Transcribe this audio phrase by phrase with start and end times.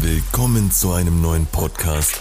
[0.00, 2.16] Willkommen zu einem neuen Podcast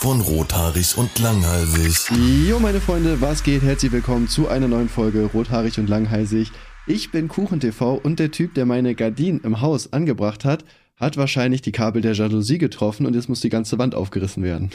[0.00, 2.10] von Rothaarig und Langhalsig.
[2.48, 3.62] Jo, meine Freunde, was geht?
[3.62, 6.50] Herzlich willkommen zu einer neuen Folge Rothaarig und Langhalsig.
[6.86, 10.64] Ich bin KuchenTV und der Typ, der meine Gardinen im Haus angebracht hat,
[10.96, 14.70] hat wahrscheinlich die Kabel der Jalousie getroffen und jetzt muss die ganze Wand aufgerissen werden.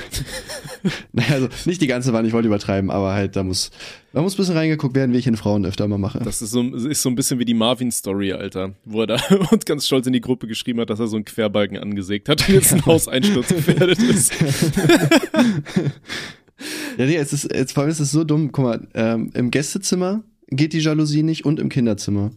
[1.14, 3.72] naja, also nicht die ganze Wand, ich wollte übertreiben, aber halt, da muss,
[4.14, 6.20] da muss ein bisschen reingeguckt werden, wie ich in Frauen öfter mal mache.
[6.20, 9.16] Das ist so, ist so ein bisschen wie die Marvin-Story, Alter, wo er da
[9.52, 12.48] uns ganz stolz in die Gruppe geschrieben hat, dass er so einen Querbalken angesägt hat
[12.48, 14.34] und jetzt ein Hauseinsturz gefährdet ist.
[16.98, 19.50] ja, nee, es ist, jetzt, vor allem ist es so dumm, guck mal, ähm, im
[19.50, 22.30] Gästezimmer geht die Jalousie nicht und im Kinderzimmer.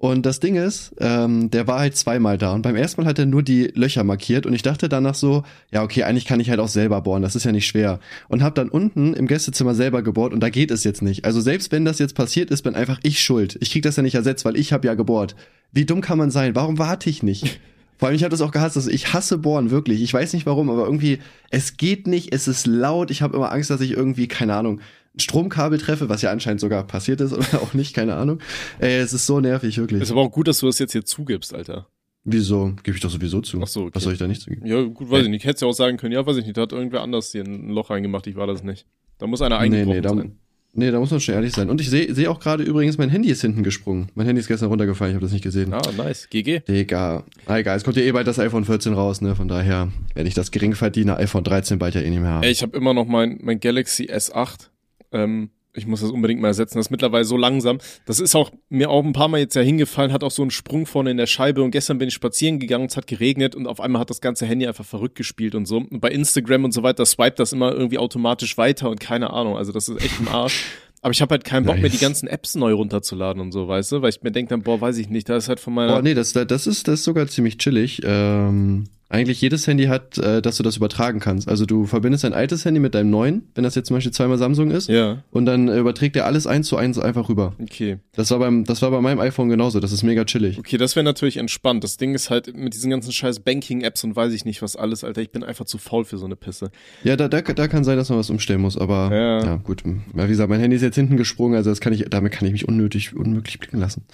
[0.00, 3.18] Und das Ding ist, ähm, der war halt zweimal da und beim ersten Mal hat
[3.18, 6.48] er nur die Löcher markiert und ich dachte danach so, ja okay, eigentlich kann ich
[6.48, 8.00] halt auch selber bohren, das ist ja nicht schwer.
[8.26, 11.26] Und hab dann unten im Gästezimmer selber gebohrt und da geht es jetzt nicht.
[11.26, 13.58] Also selbst wenn das jetzt passiert ist, bin einfach ich schuld.
[13.60, 15.36] Ich krieg das ja nicht ersetzt, weil ich habe ja gebohrt.
[15.70, 16.54] Wie dumm kann man sein?
[16.54, 17.60] Warum warte ich nicht?
[17.98, 18.78] Vor allem, ich habe das auch gehasst.
[18.78, 20.00] Also ich hasse Bohren, wirklich.
[20.00, 21.18] Ich weiß nicht warum, aber irgendwie,
[21.50, 23.10] es geht nicht, es ist laut.
[23.10, 24.80] Ich habe immer Angst, dass ich irgendwie, keine Ahnung,
[25.16, 28.40] Stromkabel treffe, was ja anscheinend sogar passiert ist oder auch nicht, keine Ahnung.
[28.78, 30.02] Ey, es ist so nervig, wirklich.
[30.02, 31.88] Ist aber auch gut, dass du das jetzt hier zugibst, Alter.
[32.24, 32.74] Wieso?
[32.82, 33.60] Gebe ich doch sowieso zu.
[33.62, 33.90] Ach so, okay.
[33.94, 34.66] Was soll ich da nicht zugeben?
[34.66, 35.24] Ja, gut, weiß ja.
[35.24, 35.44] ich nicht.
[35.44, 37.70] Hättest ja auch sagen können, ja, weiß ich nicht, da hat irgendwer anders hier ein
[37.70, 38.86] Loch reingemacht, ich war das nicht.
[39.18, 40.36] Da muss einer eingebrochen nee, nee, da, sein.
[40.72, 41.68] Nee, da muss man schon ehrlich sein.
[41.68, 44.08] Und ich sehe seh auch gerade übrigens, mein Handy ist hinten gesprungen.
[44.14, 45.72] Mein Handy ist gestern runtergefallen, ich habe das nicht gesehen.
[45.72, 46.28] Ah, nice.
[46.30, 46.60] GG.
[46.60, 47.24] Digga.
[47.46, 49.34] Ah, egal, es kommt ja eh bald das iPhone 14 raus, ne?
[49.34, 52.44] Von daher werde ich das geringverdiene iPhone 13 bald ja eh nicht mehr haben.
[52.44, 54.68] Ey, ich habe immer noch mein, mein Galaxy S8.
[55.12, 56.78] Ähm, ich muss das unbedingt mal ersetzen.
[56.78, 57.78] Das ist mittlerweile so langsam.
[58.04, 60.50] Das ist auch mir auch ein paar Mal jetzt ja hingefallen, hat auch so einen
[60.50, 61.62] Sprung vorne in der Scheibe.
[61.62, 64.46] Und gestern bin ich spazieren gegangen, es hat geregnet und auf einmal hat das ganze
[64.46, 65.76] Handy einfach verrückt gespielt und so.
[65.78, 69.56] Und bei Instagram und so weiter swipet das immer irgendwie automatisch weiter und keine Ahnung.
[69.56, 70.64] Also das ist echt im Arsch.
[71.02, 71.82] Aber ich habe halt keinen Bock nice.
[71.82, 74.02] mehr, die ganzen Apps neu runterzuladen und so, weißt du?
[74.02, 75.94] Weil ich mir denke dann, boah, weiß ich nicht, da ist halt von meiner.
[75.94, 78.02] Boah, nee, das, das ist, das ist sogar ziemlich chillig.
[78.04, 81.48] Ähm eigentlich jedes Handy hat, äh, dass du das übertragen kannst.
[81.48, 84.38] Also du verbindest dein altes Handy mit deinem neuen, wenn das jetzt zum Beispiel zweimal
[84.38, 84.88] Samsung ist.
[84.88, 85.24] Ja.
[85.32, 87.54] Und dann äh, überträgt er alles eins zu eins einfach rüber.
[87.60, 87.98] Okay.
[88.14, 89.80] Das war beim, das war bei meinem iPhone genauso.
[89.80, 90.58] Das ist mega chillig.
[90.58, 91.82] Okay, das wäre natürlich entspannt.
[91.82, 95.02] Das Ding ist halt mit diesen ganzen scheiß Banking-Apps und weiß ich nicht was alles,
[95.02, 95.20] Alter.
[95.20, 96.70] Ich bin einfach zu faul für so eine Pisse.
[97.02, 99.82] Ja, da, da, da kann sein, dass man was umstellen muss, aber ja, ja gut.
[99.84, 102.46] Ja, wie gesagt, mein Handy ist jetzt hinten gesprungen, also das kann ich, damit kann
[102.46, 104.04] ich mich unnötig, unmöglich blicken lassen.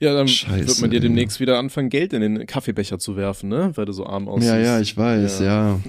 [0.00, 3.48] Ja, dann Scheiße, wird man dir demnächst wieder anfangen, Geld in den Kaffeebecher zu werfen,
[3.48, 3.72] ne?
[3.74, 4.52] Weil du so arm aussiehst.
[4.52, 5.44] Ja, ja, ich weiß, ja.
[5.44, 5.80] ja.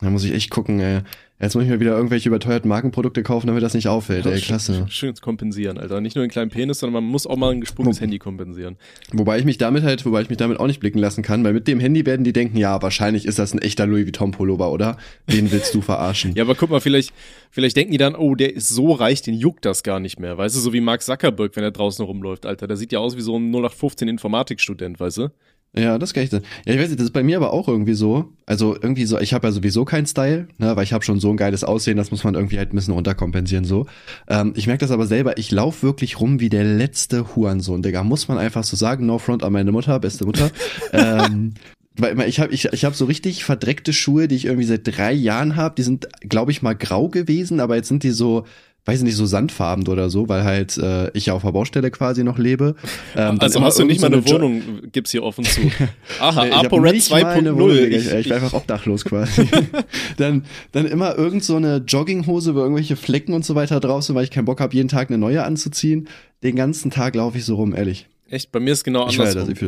[0.00, 1.00] Da muss ich echt gucken, ey.
[1.44, 4.24] Jetzt muss ich mir wieder irgendwelche überteuerten Markenprodukte kaufen, damit das nicht auffällt.
[4.24, 4.74] Ey, klasse.
[4.74, 6.00] Schön, schön kompensieren, Alter.
[6.00, 8.76] Nicht nur einen kleinen Penis, sondern man muss auch mal ein gesprungenes Handy kompensieren.
[9.12, 11.52] Wobei ich mich damit halt, wobei ich mich damit auch nicht blicken lassen kann, weil
[11.52, 14.72] mit dem Handy werden die denken, ja, wahrscheinlich ist das ein echter Louis Vuitton Pullover,
[14.72, 14.96] oder?
[15.30, 16.32] Den willst du verarschen.
[16.34, 17.12] ja, aber guck mal, vielleicht,
[17.50, 20.38] vielleicht denken die dann, oh, der ist so reich, den juckt das gar nicht mehr.
[20.38, 22.66] Weißt du, so wie Mark Zuckerberg, wenn er draußen rumläuft, Alter.
[22.66, 25.28] Der sieht ja aus wie so ein 0815 Informatikstudent, weißt du?
[25.76, 26.42] Ja, das kann ich dann.
[26.64, 28.32] Ja, ich weiß nicht, das ist bei mir aber auch irgendwie so.
[28.46, 31.30] Also irgendwie so, ich habe ja sowieso keinen Style, ne, weil ich habe schon so
[31.30, 33.86] ein geiles Aussehen, das muss man irgendwie halt ein bisschen runterkompensieren so.
[34.28, 38.04] Ähm, ich merke das aber selber, ich laufe wirklich rum wie der letzte Hurensohn, Digga.
[38.04, 40.50] Muss man einfach so sagen, no front an meine Mutter, beste Mutter.
[40.92, 41.54] ähm,
[41.96, 45.12] weil ich habe ich, ich hab so richtig verdreckte Schuhe, die ich irgendwie seit drei
[45.12, 45.76] Jahren habe.
[45.76, 48.44] Die sind, glaube ich, mal grau gewesen, aber jetzt sind die so
[48.86, 51.90] weiß ich nicht, so sandfarben oder so, weil halt äh, ich ja auf der Baustelle
[51.90, 52.74] quasi noch lebe.
[53.16, 54.62] Ähm, also hast du nicht mal eine jo Wohnung,
[54.92, 55.60] gibt's hier offen zu.
[56.20, 57.74] Aha, nee, ApoRed 2.0.
[57.86, 59.48] Ich, ich, ich war einfach obdachlos quasi.
[60.18, 64.14] dann, dann immer irgend so eine Jogginghose, wo irgendwelche Flecken und so weiter drauf sind,
[64.16, 66.08] weil ich keinen Bock habe, jeden Tag eine neue anzuziehen.
[66.42, 68.06] Den ganzen Tag laufe ich so rum, ehrlich.
[68.28, 68.52] Echt?
[68.52, 69.48] Bei mir ist genau ich andersrum.
[69.48, 69.58] Weiß,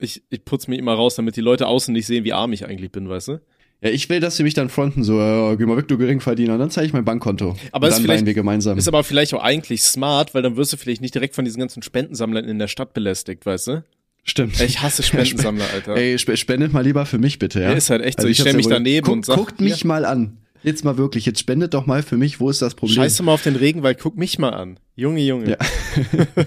[0.00, 2.52] ich, ich, ich putze mich immer raus, damit die Leute außen nicht sehen, wie arm
[2.52, 3.40] ich eigentlich bin, weißt du?
[3.82, 6.56] Ja, ich will, dass sie mich dann fronten, so, äh, geh mal weg, du Geringverdiener,
[6.56, 7.56] dann zeige ich mein Bankkonto.
[7.72, 8.78] Aber dann ist wir gemeinsam.
[8.78, 11.60] Ist aber vielleicht auch eigentlich smart, weil dann wirst du vielleicht nicht direkt von diesen
[11.60, 13.84] ganzen Spendensammlern in der Stadt belästigt, weißt du?
[14.24, 14.60] Stimmt.
[14.60, 15.94] Ich hasse Spendensammler, Alter.
[15.94, 17.70] Ey, spendet mal lieber für mich bitte, ja?
[17.70, 19.60] ja ist halt echt so, also ich, ich stelle mich daneben guck, und sag, Guckt
[19.60, 19.86] mich ja.
[19.86, 20.38] mal an.
[20.62, 22.96] Jetzt mal wirklich, jetzt spendet doch mal für mich, wo ist das Problem?
[22.96, 24.80] Scheiße mal auf den Regenwald, guck mich mal an.
[24.96, 25.50] Junge, Junge.
[25.50, 25.56] Ja.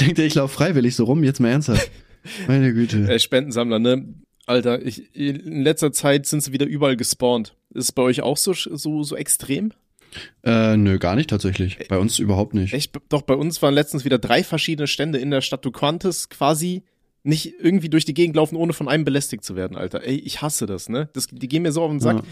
[0.00, 1.90] Denkt ihr, ich laufe freiwillig so rum, jetzt mal ernsthaft.
[2.48, 3.10] Meine Güte.
[3.10, 4.04] Äh, Spendensammler, ne?
[4.48, 7.54] Alter, ich, in letzter Zeit sind sie wieder überall gespawnt.
[7.70, 9.72] Ist es bei euch auch so, so, so extrem?
[10.42, 11.78] Äh, nö, gar nicht tatsächlich.
[11.88, 12.72] Bei uns überhaupt nicht.
[12.72, 12.98] Echt?
[13.10, 15.64] Doch, bei uns waren letztens wieder drei verschiedene Stände in der Stadt.
[15.64, 16.82] Du konntest quasi
[17.22, 20.04] nicht irgendwie durch die Gegend laufen, ohne von einem belästigt zu werden, Alter.
[20.04, 21.08] Ey, ich hasse das, ne?
[21.12, 22.18] Das, die gehen mir so auf den Sack.
[22.18, 22.22] Ja.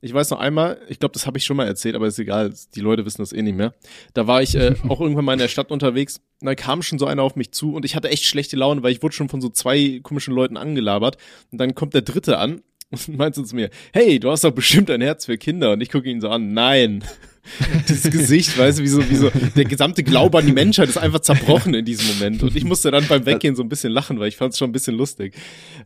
[0.00, 2.54] Ich weiß noch einmal, ich glaube, das habe ich schon mal erzählt, aber ist egal,
[2.74, 3.74] die Leute wissen das eh nicht mehr.
[4.12, 6.98] Da war ich äh, auch irgendwann mal in der Stadt unterwegs und da kam schon
[6.98, 9.28] so einer auf mich zu und ich hatte echt schlechte Laune, weil ich wurde schon
[9.28, 11.16] von so zwei komischen Leuten angelabert
[11.50, 14.90] und dann kommt der dritte an und meint zu mir, hey, du hast doch bestimmt
[14.90, 17.02] ein Herz für Kinder und ich gucke ihn so an, nein.
[17.88, 20.96] Dieses Gesicht, weißt du, wie so, wie so, der gesamte Glaube an die Menschheit ist
[20.98, 22.42] einfach zerbrochen in diesem Moment.
[22.42, 24.70] Und ich musste dann beim Weggehen so ein bisschen lachen, weil ich fand es schon
[24.70, 25.34] ein bisschen lustig.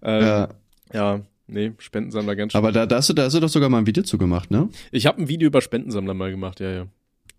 [0.02, 0.48] Ähm, Ja.
[0.92, 2.58] ja, nee, Spendensammler ganz schön.
[2.58, 4.50] Aber da, da, hast du, da hast du doch sogar mal ein Video zu gemacht,
[4.50, 4.68] ne?
[4.92, 6.86] Ich habe ein Video über Spendensammler mal gemacht, ja, ja.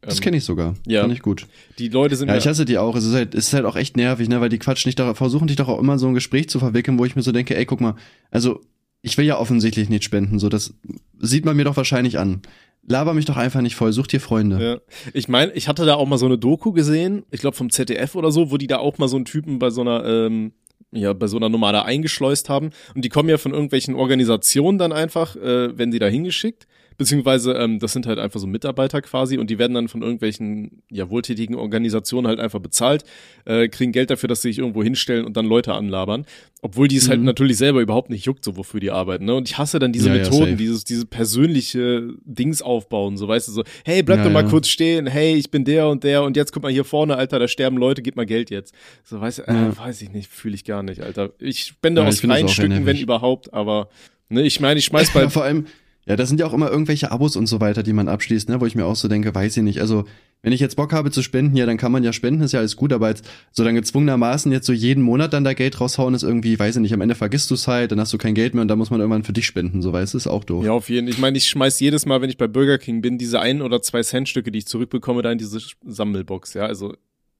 [0.02, 0.76] Das Ähm, kenne ich sogar.
[0.88, 1.02] ja.
[1.02, 1.46] Fand ich gut.
[1.78, 2.96] Die Leute sind Ja, ich hasse die auch.
[2.96, 5.14] Es ist halt, es ist halt auch echt nervig, ne, weil die quatschen dich doch,
[5.18, 7.56] versuchen dich doch auch immer so ein Gespräch zu verwickeln, wo ich mir so denke,
[7.58, 7.96] ey, guck mal,
[8.32, 8.62] also
[9.02, 10.74] ich will ja offensichtlich nicht spenden, so das
[11.20, 12.42] sieht man mir doch wahrscheinlich an.
[12.90, 14.64] Laber mich doch einfach nicht voll, such dir Freunde.
[14.64, 14.96] Ja.
[15.14, 18.16] Ich meine, ich hatte da auch mal so eine Doku gesehen, ich glaube vom ZDF
[18.16, 20.54] oder so, wo die da auch mal so einen Typen bei so einer, ähm,
[20.92, 22.72] ja, bei so einer Nomade eingeschleust haben.
[22.96, 26.66] Und die kommen ja von irgendwelchen Organisationen dann einfach, äh, werden die da hingeschickt.
[27.00, 30.84] Beziehungsweise, ähm, das sind halt einfach so Mitarbeiter quasi und die werden dann von irgendwelchen,
[30.92, 33.06] ja, wohltätigen Organisationen halt einfach bezahlt,
[33.46, 36.26] äh, kriegen Geld dafür, dass sie sich irgendwo hinstellen und dann Leute anlabern.
[36.62, 37.26] Obwohl die es halt Mhm.
[37.26, 39.24] natürlich selber überhaupt nicht juckt, so wofür die arbeiten.
[39.26, 39.34] Ne?
[39.34, 40.56] Und ich hasse dann diese Ja, ja, Methoden, safe.
[40.58, 44.50] dieses, diese persönliche Dings aufbauen, so weißt du, so, hey, bleib Ja, doch mal ja.
[44.50, 47.40] kurz stehen, hey, ich bin der und der und jetzt guck mal hier vorne, Alter,
[47.40, 48.74] da sterben Leute, gib mal Geld jetzt.
[49.06, 49.78] So, weißt du, äh, Ja.
[49.78, 51.32] weiß ich nicht, fühle ich gar nicht, Alter.
[51.40, 53.88] Ich spende Ja, aus freien Stücken, wenn überhaupt, aber,
[54.28, 55.66] ne, ich meine, ich schmeiß bei, Ja, vor allem,
[56.10, 58.60] ja, das sind ja auch immer irgendwelche Abos und so weiter, die man abschließt, ne,
[58.60, 59.80] wo ich mir auch so denke, weiß ich nicht.
[59.80, 60.06] Also,
[60.42, 62.62] wenn ich jetzt Bock habe zu spenden, ja, dann kann man ja spenden, ist ja
[62.62, 66.16] alles gut, aber jetzt so dann gezwungenermaßen jetzt so jeden Monat dann da Geld raushauen,
[66.16, 68.34] ist irgendwie, weiß ich nicht, am Ende vergisst du es halt, dann hast du kein
[68.34, 70.44] Geld mehr und dann muss man irgendwann für dich spenden, so weißt du, ist auch
[70.44, 70.66] doof.
[70.66, 71.14] Ja, auf jeden Fall.
[71.14, 73.84] Ich meine, ich schmeiß jedes Mal, wenn ich bei Burger King bin, diese ein oder
[73.84, 76.96] zwei Centstücke, die ich zurückbekomme, da in diese Sammelbox, ja, also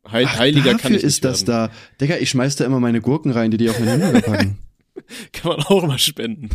[0.08, 1.70] heil, Ach, heiliger dafür kann ich ist das werden.
[1.72, 2.06] da.
[2.06, 4.60] Digga, ich schmeiß da immer meine Gurken rein, die die auf meine Hände packen.
[5.34, 6.50] Kann man auch mal spenden.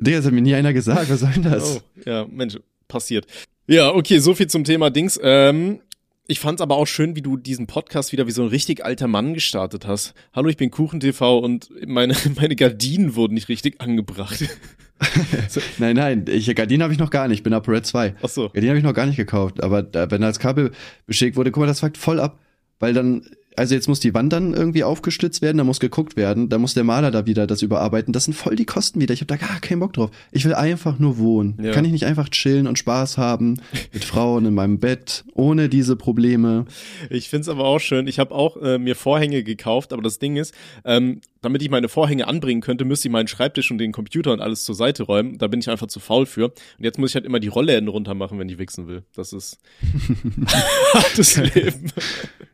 [0.00, 1.76] Digga, das hat mir nie einer gesagt, was soll denn das?
[1.76, 2.58] Oh, ja, Mensch,
[2.88, 3.26] passiert.
[3.66, 5.20] Ja, okay, so viel zum Thema Dings.
[5.22, 5.80] Ähm,
[6.26, 9.08] ich fand's aber auch schön, wie du diesen Podcast wieder wie so ein richtig alter
[9.08, 10.14] Mann gestartet hast.
[10.32, 14.44] Hallo, ich bin KuchenTV und meine, meine Gardinen wurden nicht richtig angebracht.
[15.78, 18.16] Nein, nein, ich, Gardinen habe ich noch gar nicht, ich bin ApoRed 2.
[18.20, 18.50] Ach so.
[18.52, 20.72] Ja, die habe ich noch gar nicht gekauft, aber da, wenn da das Kabel
[21.06, 22.38] beschickt wurde, guck mal, das fuckt voll ab,
[22.80, 23.24] weil dann,
[23.56, 26.74] also jetzt muss die Wand dann irgendwie aufgeschlitzt werden, da muss geguckt werden, da muss
[26.74, 29.36] der Maler da wieder das überarbeiten, das sind voll die Kosten wieder, ich habe da
[29.36, 30.10] gar keinen Bock drauf.
[30.32, 31.58] Ich will einfach nur wohnen.
[31.62, 31.72] Ja.
[31.72, 33.60] Kann ich nicht einfach chillen und Spaß haben
[33.92, 36.64] mit Frauen in meinem Bett, ohne diese Probleme?
[37.10, 38.06] Ich find's aber auch schön.
[38.06, 40.54] Ich habe auch äh, mir Vorhänge gekauft, aber das Ding ist,
[40.84, 44.40] ähm, damit ich meine Vorhänge anbringen könnte, müsste ich meinen Schreibtisch und den Computer und
[44.40, 45.38] alles zur Seite räumen.
[45.38, 46.46] Da bin ich einfach zu faul für.
[46.46, 49.02] Und jetzt muss ich halt immer die Rollläden runter machen, wenn ich wichsen will.
[49.14, 49.58] Das ist
[50.92, 51.92] hartes Leben.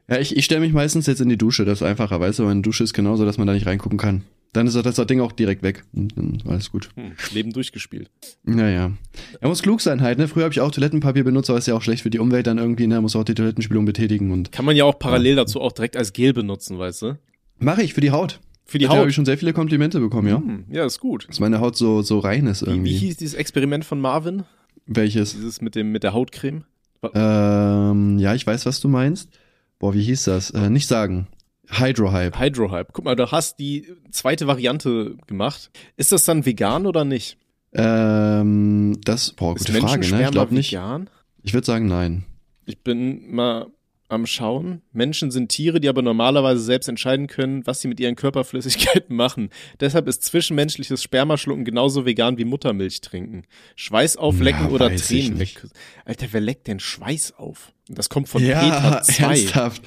[0.09, 2.45] Ja, ich, ich stelle mich meistens jetzt in die Dusche, das ist einfacher, weißt du,
[2.45, 4.23] meine Dusche ist genauso, dass man da nicht reingucken kann.
[4.53, 6.89] Dann ist das, das Ding auch direkt weg und dann alles gut.
[6.95, 8.09] Hm, Leben durchgespielt.
[8.45, 8.93] Naja.
[9.41, 10.29] Er muss klug sein halt, ne?
[10.29, 12.57] Früher habe ich auch Toilettenpapier benutzt, aber ist ja auch schlecht für die Umwelt dann
[12.57, 13.01] irgendwie, ne?
[13.01, 16.13] Muss auch die Toilettenspülung betätigen und Kann man ja auch parallel dazu auch direkt als
[16.13, 17.19] Gel benutzen, weißt du?
[17.59, 18.41] mache ich für die Haut.
[18.65, 19.09] Für die Da habe Haut.
[19.09, 20.37] ich schon sehr viele Komplimente bekommen, ja.
[20.39, 21.27] Hm, ja, ist gut.
[21.29, 22.91] Dass meine Haut so so rein ist Wie, irgendwie.
[22.91, 24.45] wie hieß dieses Experiment von Marvin?
[24.87, 25.35] Welches?
[25.35, 26.65] Dieses mit dem mit der Hautcreme?
[27.15, 29.29] Ähm, ja, ich weiß, was du meinst.
[29.79, 30.51] Boah, wie hieß das?
[30.51, 31.27] Äh, nicht sagen.
[31.69, 32.39] Hydrohype.
[32.39, 32.91] Hydrohype.
[32.93, 35.71] Guck mal, du hast die zweite Variante gemacht.
[35.97, 37.39] Ist das dann vegan oder nicht?
[37.73, 40.23] Ähm, das, boah, Ist gute Frage, ne?
[40.25, 40.73] Ich glaube nicht.
[40.73, 41.11] vegan?
[41.43, 42.25] Ich würde sagen, nein.
[42.65, 43.67] Ich bin mal
[44.09, 44.83] am Schauen.
[44.93, 49.51] Menschen sind Tiere, die aber normalerweise selbst entscheiden können, was sie mit ihren Körperflüssigkeiten machen.
[49.81, 53.45] Deshalb ist zwischenmenschliches Spermaschlucken genauso vegan wie Muttermilch trinken.
[53.75, 55.73] Schweiß auflecken Ja, oder Tränen wegküssen.
[56.05, 57.73] Alter, wer leckt denn Schweiß auf?
[57.89, 59.23] Das kommt von ja, Peter 2.
[59.25, 59.83] ernsthaft.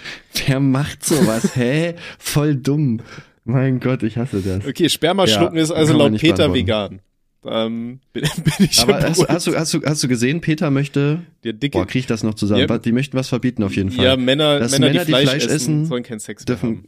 [0.45, 1.51] Wer macht sowas?
[1.55, 1.95] Hä?
[2.17, 3.01] Voll dumm.
[3.45, 4.65] Mein Gott, ich hasse das.
[4.67, 7.01] Okay, Spermaschlucken Ja, ist also laut Peter vegan.
[7.45, 11.21] Ähm, bin, bin ich Aber hast, hast, du, hast, du, hast du gesehen, Peter möchte,
[11.43, 12.67] Der dicke, boah, krieg ich das noch zusammen?
[12.67, 12.77] Ja.
[12.77, 14.05] Die möchten was verbieten auf jeden Fall.
[14.05, 16.85] ja, Männer, Dass Männer, Männer, die, Fleisch, essen, sollen keinen Sex dürfen,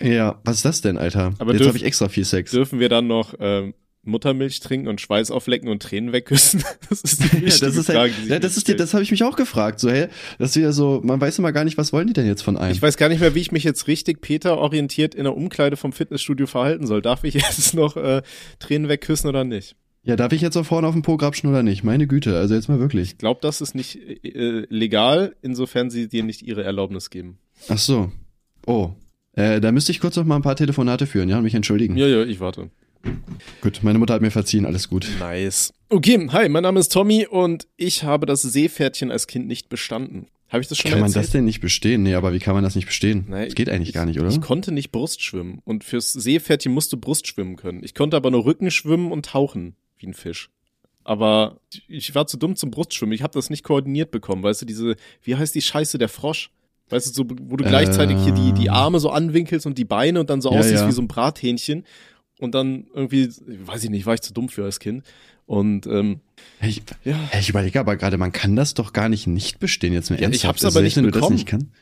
[0.00, 0.12] haben.
[0.12, 1.34] ja, was ist das denn, Alter?
[1.38, 2.52] Aber Jetzt habe ich extra viel Sex.
[2.52, 3.74] Dürfen wir dann noch ähm,
[4.04, 6.64] Muttermilch trinken und Schweiß auflecken und Tränen wegküssen?
[6.88, 9.02] Das ist die Ja, das ist Frage, halt, die ja, das ist die, das habe
[9.02, 10.08] ich mich auch gefragt, so, hä?
[10.38, 12.56] Das ist wieder so, man weiß immer gar nicht, was wollen die denn jetzt von
[12.56, 12.72] einem?
[12.72, 15.76] Ich weiß gar nicht mehr, wie ich mich jetzt richtig Peter orientiert in der Umkleide
[15.76, 17.02] vom Fitnessstudio verhalten soll.
[17.02, 18.22] Darf ich jetzt noch äh,
[18.58, 19.76] Tränen wegküssen oder nicht?
[20.08, 21.84] Ja, darf ich jetzt auch vorne auf den Po grapschen oder nicht?
[21.84, 23.10] Meine Güte, also jetzt mal wirklich.
[23.10, 27.36] Ich glaube, das ist nicht äh, legal, insofern sie dir nicht ihre Erlaubnis geben.
[27.68, 28.10] Ach so.
[28.66, 28.92] Oh.
[29.34, 31.98] Äh, da müsste ich kurz noch mal ein paar Telefonate führen, ja, und mich entschuldigen.
[31.98, 32.70] Ja, ja, ich warte.
[33.60, 35.06] Gut, meine Mutter hat mir verziehen, alles gut.
[35.20, 35.74] Nice.
[35.90, 40.28] Okay, hi, mein Name ist Tommy und ich habe das Seepferdchen als Kind nicht bestanden.
[40.48, 42.02] Habe ich das schon Kann man das denn nicht bestehen?
[42.02, 43.26] Nee, aber wie kann man das nicht bestehen?
[43.28, 44.30] Nein, das geht eigentlich ich, gar nicht, oder?
[44.30, 47.82] Ich konnte nicht Brust schwimmen und fürs Seepferdchen musst du Brust schwimmen können.
[47.84, 50.50] Ich konnte aber nur Rücken schwimmen und tauchen wie ein Fisch.
[51.04, 53.14] Aber ich war zu dumm zum Brustschwimmen.
[53.14, 54.42] Ich habe das nicht koordiniert bekommen.
[54.42, 56.50] Weißt du, diese, wie heißt die Scheiße, der Frosch?
[56.90, 60.20] Weißt du, so, wo du gleichzeitig hier die, die Arme so anwinkelst und die Beine
[60.20, 60.88] und dann so Ja, aussiehst ja.
[60.88, 61.84] wie so ein Brathähnchen.
[62.40, 65.04] und dann irgendwie, weiß ich nicht, war ich zu dumm für als Kind.
[65.46, 66.20] Und ähm,
[66.60, 67.16] Ich, ja.
[67.38, 70.28] ich überlege aber gerade, man kann das doch gar nicht nicht bestehen jetzt mehr Ja,
[70.28, 70.48] ich ernsthaft.
[70.56, 71.34] hab's Also aber nicht wenn bekommen.
[71.34, 71.72] nicht kann.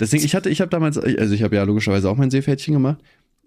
[0.00, 2.98] Deswegen, ich hatte, ich habe damals, also ich habe ja logischerweise auch mein Seepferdchen gemacht.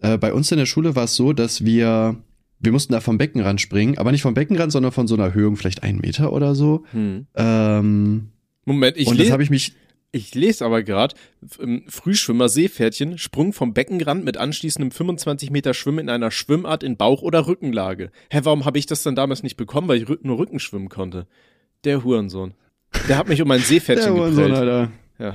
[0.02, 2.16] Äh, bei uns in der Schule war es so, dass wir,
[2.62, 5.56] wir mussten da vom Beckenrand springen, aber nicht vom Beckenrand, sondern von so einer Erhöhung,
[5.58, 6.84] vielleicht einen Meter oder so.
[6.92, 7.28] hm.
[7.36, 8.30] Ähm,
[8.66, 9.74] Moment, ich und das habe ich mich,
[10.12, 11.16] Ich lese aber gerade,
[11.88, 17.24] Frühschwimmer Seepferdchen, Sprung vom Beckenrand mit anschließendem 25 Meter Schwimmen in einer Schwimmart in Bauch-
[17.24, 18.12] oder Rückenlage.
[18.30, 21.28] Hä, warum habe ich das dann damals nicht bekommen, weil ich nur Rücken schwimmen konnte?
[21.84, 22.54] Der Hurensohn.
[23.08, 24.38] Der hat mich um ein Seepferdchen Der geprellt.
[24.38, 24.92] Hurensohn, Alter.
[25.18, 25.34] Ja.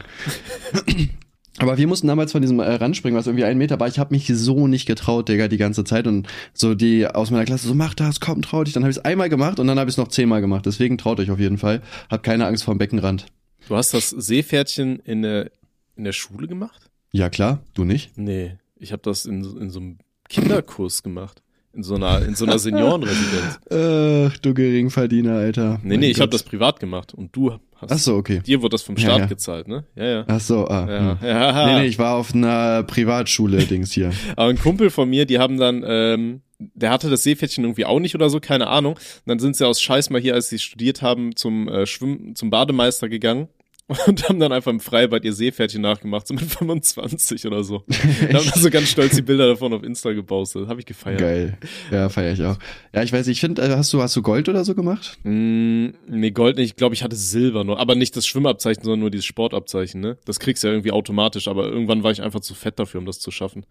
[1.59, 3.89] Aber wir mussten damals von diesem äh, Randspringen, was irgendwie ein Meter war.
[3.89, 6.07] Ich habe mich so nicht getraut, Digga, die ganze Zeit.
[6.07, 8.75] Und so die aus meiner Klasse so, mach das, komm, trau dich.
[8.75, 10.67] Dann habe ich es einmal gemacht und dann habe ich es noch zehnmal gemacht.
[10.67, 11.83] Deswegen traut euch auf jeden Fall.
[12.11, 13.27] Habt keine Angst vor dem Beckenrand.
[13.69, 15.51] Du hast das Seepferdchen in der,
[15.97, 16.91] in der Schule gemacht?
[17.13, 18.17] Ja, klar, du nicht?
[18.17, 19.99] Nee, ich habe das in, in so einem
[20.29, 21.43] Kinderkurs gemacht.
[21.77, 23.61] In so einer, in so einer Seniorenresidenz.
[23.71, 25.79] Ach, du Geringverdiener, Alter.
[25.83, 27.93] Nee, Mein nee, ich habe das privat gemacht und du hast.
[27.93, 28.41] Ach so, okay.
[28.41, 29.27] Dir wurde das vom Ja, Staat ja.
[29.27, 29.85] gezahlt, ne?
[29.95, 30.25] Ja, ja.
[30.27, 30.89] Ach so, ah.
[30.89, 31.27] Ja, hm.
[31.29, 31.67] ja.
[31.67, 34.11] Nee, nee, ich war auf einer Privatschule-Dings hier.
[34.37, 38.01] Aber ein Kumpel von mir, die haben dann, ähm, der hatte das Seepferdchen irgendwie auch
[38.01, 38.95] nicht oder so, keine Ahnung.
[38.95, 42.35] Und dann sind sie aus Scheiß mal hier, als sie studiert haben, zum äh, Schwimmen,
[42.35, 43.49] zum Bademeister gegangen
[43.89, 47.85] und haben dann einfach im Freibad ihr Seepferdchen nachgemacht, so mit 25 oder so.
[48.31, 50.69] Da haben so ganz stolz die Bilder davon auf Insta gepostet.
[50.69, 51.21] Habe ich gefeiert.
[51.21, 51.59] Geil.
[51.91, 52.59] Ja, feier ich auch.
[52.93, 55.19] Ja, ich weiß, ich finde, äh, hast du, hast du Gold oder so gemacht?
[55.23, 56.71] Mm, nee, Gold nicht.
[56.71, 57.79] Ich glaube, ich hatte Silber nur.
[57.79, 60.19] Aber nicht das Schwimmabzeichen, sondern nur dieses Sportabzeichen, ne?
[60.25, 61.47] Das kriegst du ja irgendwie automatisch.
[61.47, 63.65] Aber irgendwann war ich einfach zu fett dafür, um das zu schaffen.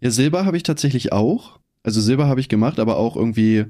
[0.00, 1.60] Ja, Silber habe ich tatsächlich auch.
[1.84, 3.66] Also Silber habe ich gemacht, aber auch irgendwie,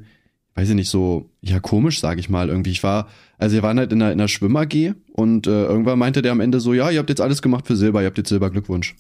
[0.55, 2.49] weiß ich nicht, so, ja, komisch, sage ich mal.
[2.49, 5.99] Irgendwie, ich war, also wir waren halt in einer, in einer Schwimm-AG und äh, irgendwann
[5.99, 8.19] meinte der am Ende so, ja, ihr habt jetzt alles gemacht für Silber, ihr habt
[8.19, 8.95] jetzt Silber, Glückwunsch.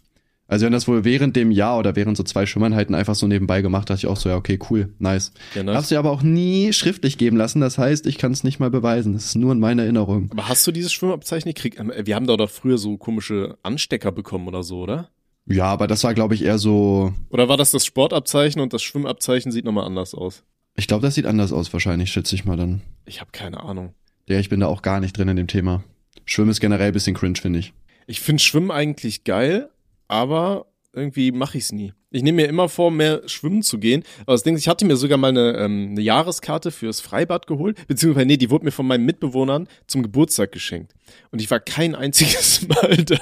[0.48, 3.62] Also wenn das wohl während dem Jahr oder während so zwei Schwimmeinheiten einfach so nebenbei
[3.62, 5.32] gemacht, dachte ich auch so, ja, okay, cool, nice.
[5.54, 5.72] Ja, ne?
[5.72, 8.70] Darfst du aber auch nie schriftlich geben lassen, das heißt, ich kann es nicht mal
[8.70, 9.14] beweisen.
[9.14, 10.28] Das ist nur in meiner Erinnerung.
[10.30, 11.78] Aber hast du dieses Schwimmabzeichen gekriegt?
[11.80, 15.08] Ähm, Wir haben da doch früher so komische Anstecker bekommen oder so, oder?
[15.46, 18.82] Ja, aber das war, glaube ich, eher so, Oder war das das Sportabzeichen und das
[18.82, 20.44] Schwimmabzeichen sieht nochmal anders aus?
[20.74, 22.82] Ich glaube, das sieht anders aus wahrscheinlich, schätze ich mal dann.
[23.04, 23.94] Ich habe keine Ahnung.
[24.28, 25.82] Ja, ich bin da auch gar nicht drin in dem Thema.
[26.24, 27.72] Schwimmen ist generell ein bisschen cringe, finde ich.
[28.06, 29.70] Ich finde Schwimmen eigentlich geil,
[30.08, 31.92] aber irgendwie mache ich es nie.
[32.10, 34.04] Ich nehme mir immer vor, mehr schwimmen zu gehen.
[34.26, 37.46] Aber das Ding ist, ich hatte mir sogar mal eine, ähm, eine Jahreskarte fürs Freibad
[37.46, 37.86] geholt.
[37.88, 40.92] Beziehungsweise, nee, die wurde mir von meinen Mitbewohnern zum Geburtstag geschenkt.
[41.30, 43.16] Und ich war kein einziges Mal da.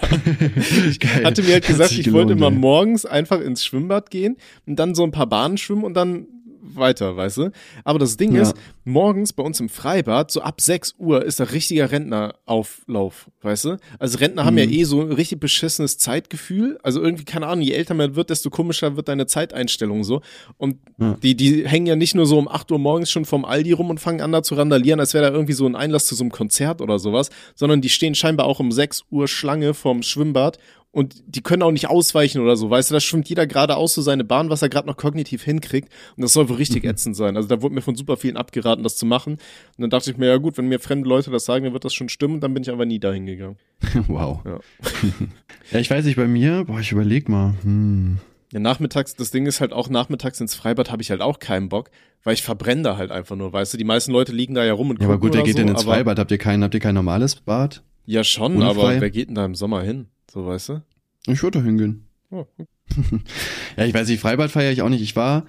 [0.88, 4.97] Ich hatte mir halt gesagt, ich wollte immer morgens einfach ins Schwimmbad gehen und dann
[4.97, 6.26] so ein paar Bahnen schwimmen und dann
[6.76, 7.50] weiter, weißt du?
[7.84, 8.42] Aber das Ding Ja.
[8.42, 13.64] ist, morgens bei uns im Freibad, so ab 6 Uhr, ist da richtiger Rentnerauflauf, weißt
[13.66, 13.76] du?
[13.98, 14.72] Also Rentner haben ja Mhm.
[14.72, 16.78] eh so ein richtig beschissenes Zeitgefühl.
[16.82, 20.20] Also irgendwie, keine Ahnung, je älter man wird, desto komischer wird deine Zeiteinstellung so.
[20.56, 21.16] Und Ja.
[21.22, 23.90] die, die hängen ja nicht nur so um 8 Uhr morgens schon vom Aldi rum
[23.90, 26.24] und fangen an da zu randalieren, als wäre da irgendwie so ein Einlass zu so
[26.24, 30.58] einem Konzert oder sowas, sondern die stehen scheinbar auch um 6 Uhr Schlange vom Schwimmbad
[30.92, 34.02] und die können auch nicht ausweichen oder so, weißt du, da schwimmt jeder geradeaus so
[34.02, 37.37] seine Bahn, was er gerade noch kognitiv hinkriegt und das soll wohl richtig ätzend sein.
[37.37, 39.40] Also da wurde mir von super vielen abgeraten, das zu machen und
[39.78, 41.94] dann dachte ich mir, ja gut, wenn mir fremde Leute das sagen, dann wird das
[41.94, 43.56] schon stimmen und dann bin ich einfach nie dahin gegangen.
[44.09, 44.40] wow.
[44.44, 44.59] Ja.
[45.73, 47.54] Ja, ich weiß nicht, bei mir, boah, ich überleg mal.
[47.62, 48.18] Hm.
[48.52, 51.68] Ja, nachmittags, das Ding ist halt auch nachmittags ins Freibad habe ich halt auch keinen
[51.68, 51.92] Bock,
[52.25, 54.73] weil ich verbrenne da halt einfach nur, weißt du, die meisten Leute liegen da ja
[54.73, 56.18] rum und Ja, aber gucken gut, wer geht so, denn ins aber- Freibad?
[56.18, 57.85] Habt ihr kein, habt ihr kein normales Bad?
[58.06, 60.09] Ja, schon, Ohne aber wer geht denn da im Sommer hin?
[60.32, 60.82] So, weißt du?
[61.26, 62.06] Ich würde da hingehen.
[62.30, 62.44] Oh,
[63.76, 65.02] Ja, ich weiß nicht, Freibad feiere ich auch nicht.
[65.02, 65.44] Ich war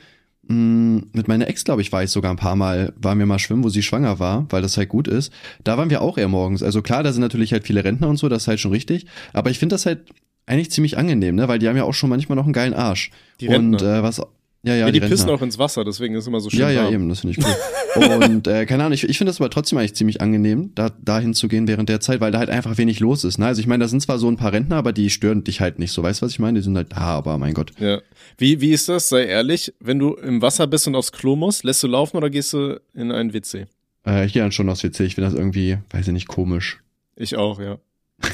[0.48, 3.38] mh, mit meiner Ex, glaube ich, war ich sogar ein paar Mal, waren wir mal
[3.40, 5.32] schwimmen, wo sie schwanger war, weil das halt gut ist.
[5.64, 6.64] Da waren wir auch eher morgens.
[6.64, 9.06] Also klar, da sind natürlich halt viele Rentner und so, das ist halt schon richtig.
[9.34, 10.10] Aber ich finde das halt
[10.48, 11.48] eigentlich ziemlich angenehm, ne?
[11.48, 13.12] Weil die haben ja auch schon manchmal noch einen geilen Arsch.
[13.40, 14.00] Die und Rentner.
[14.00, 14.22] äh, was.
[14.64, 15.10] Ja, ja, die, Rentner.
[15.10, 16.94] pissen auch ins Wasser, deswegen ist es immer so schön Ja, ja, warm.
[16.94, 17.46] eben, das finde ich
[17.96, 18.06] cool.
[18.24, 21.34] und äh, keine Ahnung, ich, ich finde das aber trotzdem eigentlich ziemlich angenehm, da dahin
[21.34, 23.40] zu gehen während der Zeit, weil da halt einfach wenig los ist.
[23.40, 23.48] Ne?
[23.48, 25.80] Also ich meine, da sind zwar so ein paar Rentner, aber die stören dich halt
[25.80, 26.04] nicht so.
[26.04, 26.60] Weißt du, was ich meine?
[26.60, 27.72] Die sind halt da, aber mein Gott.
[27.80, 28.02] Ja.
[28.38, 29.10] Wie, wie ist das?
[29.10, 32.30] Sei ehrlich, wenn du im Wasser bist und aufs Klo musst, lässt du laufen oder
[32.30, 33.66] gehst du in einen WC?
[34.06, 36.80] Äh, ich gehe dann schon aufs WC, ich finde das irgendwie, weiß ich nicht, komisch.
[37.16, 37.80] Ich auch, ja.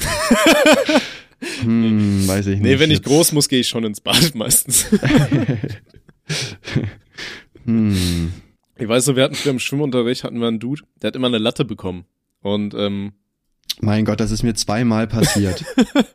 [1.62, 2.62] Hm, weiß ich nicht.
[2.64, 4.86] Nee, wenn ich groß muss, gehe ich schon ins Bad meistens.
[7.64, 8.32] hm.
[8.78, 11.26] Ich weiß so, wir hatten früher im Schwimmunterricht, hatten wir einen Dude, der hat immer
[11.26, 12.04] eine Latte bekommen.
[12.42, 13.12] Und ähm,
[13.80, 15.64] Mein Gott, das ist mir zweimal passiert.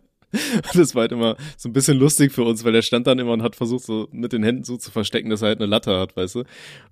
[0.74, 3.34] das war halt immer so ein bisschen lustig für uns, weil der stand dann immer
[3.34, 6.00] und hat versucht, so mit den Händen so zu verstecken, dass er halt eine Latte
[6.00, 6.44] hat, weißt du.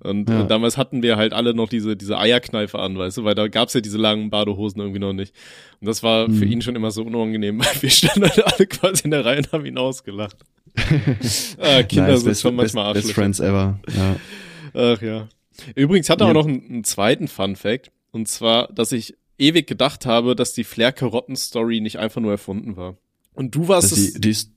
[0.03, 0.41] Und Ja.
[0.43, 3.47] äh, damals hatten wir halt alle noch diese, diese Eierkneife an, weißt du, weil da
[3.47, 5.33] gab's ja diese langen Badehosen irgendwie noch nicht.
[5.79, 6.51] Und das war für Mhm.
[6.51, 9.51] ihn schon immer so unangenehm, weil wir standen halt alle quasi in der Reihe und
[9.53, 10.35] haben ihn ausgelacht.
[11.59, 13.13] ah, Kinder Nice, sind best, schon best, manchmal best Arschlöcher.
[13.13, 13.79] Friends ever.
[13.95, 14.15] Ja.
[14.73, 15.27] Ach ja.
[15.75, 16.31] Übrigens hat er Ja.
[16.31, 17.91] auch noch einen, einen zweiten Fun Fact.
[18.11, 22.95] Und zwar, dass ich ewig gedacht habe, dass die Flair-Karotten-Story nicht einfach nur erfunden war.
[23.33, 24.13] Und du warst Das es.
[24.13, 24.51] die, die, ist,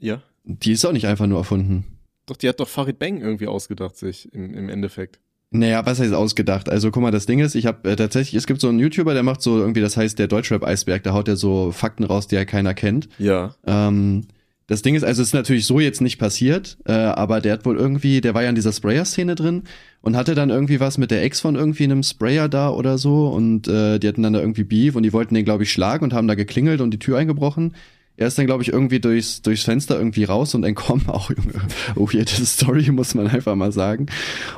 [0.00, 0.22] ja.
[0.44, 1.84] die ist auch nicht einfach nur erfunden.
[2.26, 5.18] Doch, die hat doch Farid Bang irgendwie ausgedacht, sich im, im Endeffekt.
[5.50, 6.68] Naja, was heißt ausgedacht?
[6.68, 9.14] Also guck mal, das Ding ist, ich habe äh, tatsächlich, es gibt so einen YouTuber,
[9.14, 12.34] der macht so irgendwie, das heißt der Deutschrap-Eisberg, da haut er so Fakten raus, die
[12.34, 13.08] ja keiner kennt.
[13.18, 13.54] Ja.
[13.66, 14.26] Ähm,
[14.68, 17.64] das Ding ist, also es ist natürlich so jetzt nicht passiert, äh, aber der hat
[17.64, 19.62] wohl irgendwie, der war ja in dieser Sprayer-Szene drin
[20.02, 23.28] und hatte dann irgendwie was mit der Ex von irgendwie einem Sprayer da oder so
[23.28, 26.04] und äh, die hatten dann da irgendwie Beef und die wollten den, glaube ich, schlagen
[26.04, 27.74] und haben da geklingelt und die Tür eingebrochen.
[28.18, 31.04] Er ist dann, glaube ich, irgendwie durchs, durchs Fenster irgendwie raus und entkommen.
[31.08, 31.62] Auch, Junge,
[31.94, 34.06] oh, das Story muss man einfach mal sagen.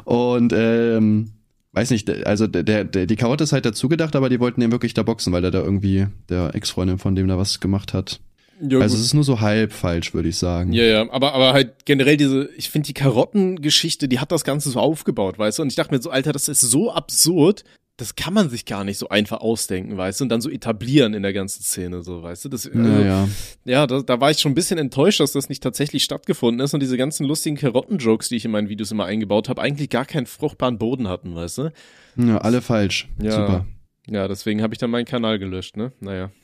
[0.05, 1.31] Und, ähm,
[1.73, 4.73] weiß nicht, also der, der, die Karotte ist halt dazu gedacht, aber die wollten den
[4.73, 8.21] wirklich da boxen, weil er da irgendwie der Ex-Freundin von dem da was gemacht hat.
[8.61, 9.01] Ja Also gut.
[9.01, 10.73] es ist nur so halb falsch, würde ich sagen.
[10.73, 14.71] Ja, ja, aber, aber halt generell diese, ich finde die Karottengeschichte, die hat das Ganze
[14.71, 15.63] so aufgebaut, weißt du?
[15.63, 17.65] Und ich dachte mir so, Alter, das ist so absurd,
[17.97, 20.25] das kann man sich gar nicht so einfach ausdenken, weißt du?
[20.25, 22.49] Und dann so etablieren in der ganzen Szene, so, weißt du?
[22.49, 23.29] Das, also, Naja.
[23.65, 26.73] Ja, da, da war ich schon ein bisschen enttäuscht, dass das nicht tatsächlich stattgefunden ist
[26.73, 30.07] und diese ganzen lustigen Karotten-Jokes, die ich in meinen Videos immer eingebaut habe, eigentlich gar
[30.07, 31.73] keinen fruchtbaren Boden hatten, weißt du?
[32.17, 33.09] Ja, alle falsch.
[33.23, 33.33] Ja.
[33.33, 33.67] Super.
[34.09, 35.93] Ja, deswegen habe ich dann meinen Kanal gelöscht, ne?
[36.01, 36.31] Naja.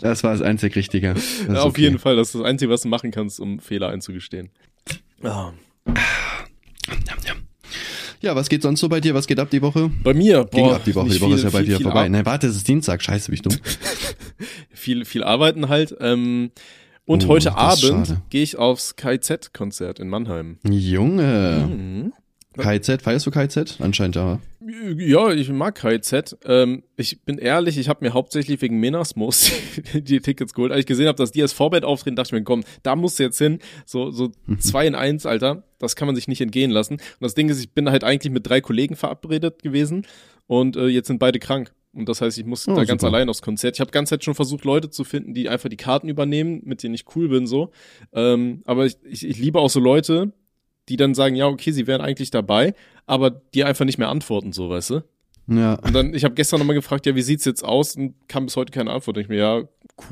[0.00, 1.14] Das war das einzig Richtige.
[1.14, 1.82] Das Ja, auf okay.
[1.82, 4.50] jeden Fall, das ist das Einzige, was du machen kannst, um Fehler einzugestehen.
[5.22, 5.52] Ah.
[8.20, 9.14] Ja, was geht sonst so bei dir?
[9.14, 9.90] Was geht ab die Woche?
[10.02, 11.08] Bei mir, Ging boah, ab die Woche.
[11.08, 12.08] Die Woche viel, ist ja bald viel, wieder viel vorbei.
[12.08, 13.02] Nein, warte, es ist Dienstag.
[13.02, 13.56] Scheiße, bin ich dumm.
[14.70, 15.96] viel, viel arbeiten halt.
[16.00, 16.50] Ähm,
[17.04, 20.58] und Oh, heute Abend gehe ich aufs KZ-Konzert in Mannheim.
[20.68, 21.66] Junge.
[21.68, 22.12] Mhm.
[22.58, 23.78] KZ, feierst du KZ?
[23.80, 24.40] Anscheinend ja.
[24.96, 26.36] Ja, ich mag KZ.
[26.44, 29.52] Ähm, ich bin ehrlich, ich habe mir hauptsächlich wegen Menasmus
[29.94, 30.72] die Tickets geholt.
[30.72, 33.18] Als ich gesehen habe, dass die als Vorband auftreten, dachte ich mir, komm, da musst
[33.18, 33.58] du jetzt hin.
[33.86, 35.62] So, so zwei in eins, Alter.
[35.78, 36.94] Das kann man sich nicht entgehen lassen.
[36.94, 40.06] Und das Ding ist, ich bin halt eigentlich mit drei Kollegen verabredet gewesen
[40.46, 41.72] und äh, jetzt sind beide krank.
[41.94, 43.12] Und das heißt, ich muss Oh, da ganz super.
[43.14, 43.76] allein aufs Konzert.
[43.76, 46.82] Ich habe ganze Zeit schon versucht, Leute zu finden, die einfach die Karten übernehmen, mit
[46.82, 47.70] denen ich cool bin, so.
[48.12, 50.32] Ähm, aber ich, ich, ich liebe auch so Leute,
[50.88, 52.74] die dann sagen, ja, okay, sie wären eigentlich dabei,
[53.06, 55.02] aber die einfach nicht mehr antworten, so, weißt du?
[55.48, 55.74] Ja.
[55.74, 57.96] Und dann, ich habe gestern nochmal gefragt, ja, wie sieht's jetzt aus?
[57.96, 59.16] Und kam bis heute keine Antwort.
[59.16, 59.64] Und ich mir, ja, ja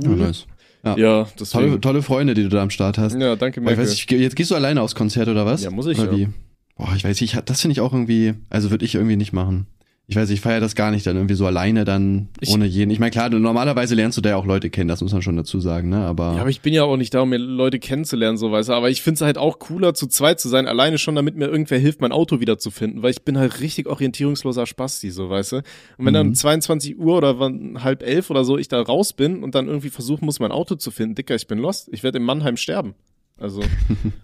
[0.02, 0.16] cool.
[0.16, 0.46] nice.
[0.84, 0.96] Ja.
[0.96, 1.28] Ja.
[1.50, 3.14] Tolle, tolle Freunde, die du da am Start hast.
[3.20, 3.84] Ja, danke, Boah, ich Merkel.
[3.84, 5.62] weiß, ich, jetzt gehst du alleine aufs Konzert oder was?
[5.62, 6.18] Ja, muss ich, Oder ja.
[6.18, 6.28] wie?
[6.76, 9.66] Boah, ich weiß nicht, das finde ich auch irgendwie, also würde ich irgendwie nicht machen.
[10.08, 12.90] Ich weiß, ich feiere das gar nicht, dann irgendwie so alleine dann Ich- ohne jeden.
[12.92, 15.20] Ich meine, klar, du, normalerweise lernst du da ja auch Leute kennen, das muss man
[15.20, 15.96] schon dazu sagen, ne?
[16.04, 18.68] Aber, Ja, aber ich bin ja auch nicht da, um mir Leute kennenzulernen, so weißt
[18.68, 18.74] du.
[18.74, 21.46] Aber ich finde es halt auch cooler, zu zweit zu sein, alleine schon, damit mir
[21.48, 25.56] irgendwer hilft, mein Auto wiederzufinden, weil ich bin halt richtig orientierungsloser Spasti, so weißt du.
[25.56, 25.64] Und
[26.06, 26.34] wenn dann Mhm.
[26.34, 29.90] 22 Uhr oder wann, halb elf oder so ich da raus bin und dann irgendwie
[29.90, 31.88] versuchen muss, mein Auto zu finden, Dicker, ich bin lost.
[31.90, 32.94] Ich werde in Mannheim sterben.
[33.38, 33.62] Also,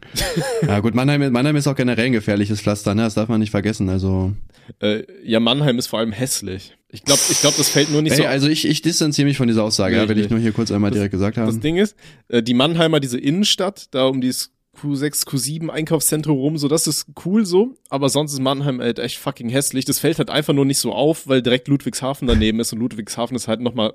[0.66, 3.03] ja gut, Mannheim, Mannheim ist auch generell ein gefährliches Pflaster, ne?
[3.03, 3.90] Das darf man nicht vergessen.
[3.90, 4.33] Also,
[4.81, 6.77] äh, ja, Mannheim ist vor allem hässlich.
[6.88, 9.37] Ich glaube, ich glaub, das fällt nur nicht ey, so also ich, ich distanziere mich
[9.37, 11.61] von dieser Aussage, ja, will ich nur hier kurz einmal direkt gesagt Das haben.
[11.61, 11.96] Ding ist,
[12.29, 17.07] äh, die Mannheimer, diese Innenstadt, da um dieses Q6, Q7 Einkaufszentrum rum, so, das ist
[17.27, 19.85] cool so, aber sonst ist Mannheim halt echt fucking hässlich.
[19.85, 23.37] Das fällt halt einfach nur nicht so auf, weil direkt Ludwigshafen daneben ist und Ludwigshafen
[23.37, 23.92] ist halt nochmal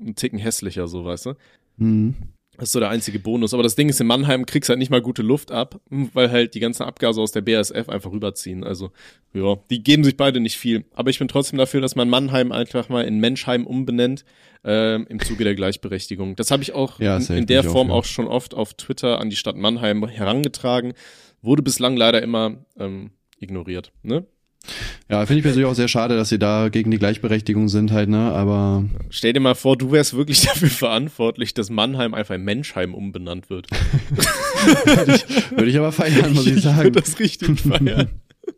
[0.00, 1.34] einen Ticken hässlicher, so, weißt du?
[1.78, 2.14] Hm.
[2.60, 3.54] Das ist so der einzige Bonus.
[3.54, 6.54] Aber das Ding ist, in Mannheim kriegst halt nicht mal gute Luft ab, weil halt
[6.54, 8.64] die ganzen Abgase aus der BASF einfach rüberziehen.
[8.64, 8.90] Also,
[9.32, 10.84] ja, die geben sich beide nicht viel.
[10.92, 14.26] Aber ich bin trotzdem dafür, dass man Mannheim einfach mal in Menschheim umbenennt,
[14.62, 16.36] ähm, im Zuge der Gleichberechtigung.
[16.36, 17.94] Das habe ich auch Ja, in, in der auch Form für.
[17.94, 20.92] auch schon oft auf Twitter an die Stadt Mannheim herangetragen.
[21.40, 23.90] Wurde bislang leider immer ähm, ignoriert.
[24.02, 24.26] Ne?
[25.08, 28.08] Ja, finde ich persönlich auch sehr schade, dass sie da gegen die Gleichberechtigung sind halt,
[28.08, 28.32] ne?
[28.32, 32.94] Aber Stell dir mal vor, du wärst wirklich dafür verantwortlich, dass Mannheim einfach in Menschheim
[32.94, 33.66] umbenannt wird.
[35.50, 36.84] würde ich aber feiern, muss ich Ich sagen.
[36.84, 38.10] würde das richtig feiern.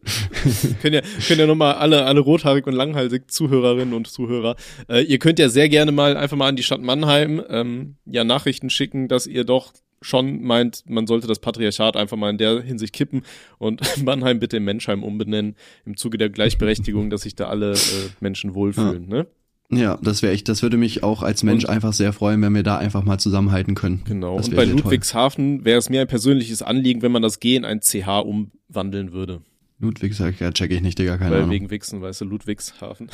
[0.82, 4.56] können ja, können ja nochmal alle, alle rothaarig und langhalsig Zuhörerinnen und Zuhörer,
[4.88, 8.24] äh, ihr könnt ja sehr gerne mal einfach mal an die Stadt Mannheim ähm, ja
[8.24, 12.60] Nachrichten schicken, dass ihr doch schon meint, man sollte das Patriarchat einfach mal in der
[12.62, 13.22] Hinsicht kippen
[13.58, 17.76] und Mannheim bitte in Menschheim umbenennen, im Zuge der Gleichberechtigung, dass sich da alle äh,
[18.20, 19.26] Menschen wohlfühlen, ne?
[19.74, 22.54] Ja, das wäre echt, das würde mich auch als Mensch Und- einfach sehr freuen, wenn
[22.54, 24.02] wir da einfach mal zusammenhalten können.
[24.04, 24.36] Genau.
[24.36, 24.66] Und bei.
[24.66, 29.12] Ludwigshafen wäre es mir ein persönliches Anliegen, wenn man das G in ein CH umwandeln
[29.12, 29.40] würde.
[29.78, 31.50] Ludwig sagt, ja, check ich nicht, Digga, keine Weil Ahnung.
[31.52, 33.08] wegen Wichsen, weißt du, Ludwigshafen.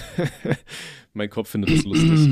[1.14, 2.28] mein Kopf findet das lustig.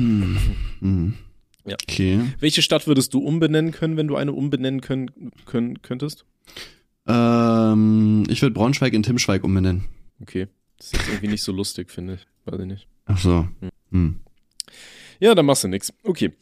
[1.67, 1.75] Ja.
[1.83, 2.21] Okay.
[2.39, 5.11] Welche Stadt würdest du umbenennen können, wenn du eine umbenennen können,
[5.45, 6.25] können könntest?
[7.05, 9.85] Ähm, ich würde Braunschweig in Timschweig umbenennen.
[10.21, 10.47] Okay.
[10.77, 12.27] Das ist jetzt irgendwie nicht so lustig, finde ich.
[12.45, 12.87] Weiß ich nicht.
[13.05, 13.47] Ach so.
[13.91, 14.21] Hm.
[15.19, 15.93] Ja, dann machst du nix.
[16.03, 16.33] Okay.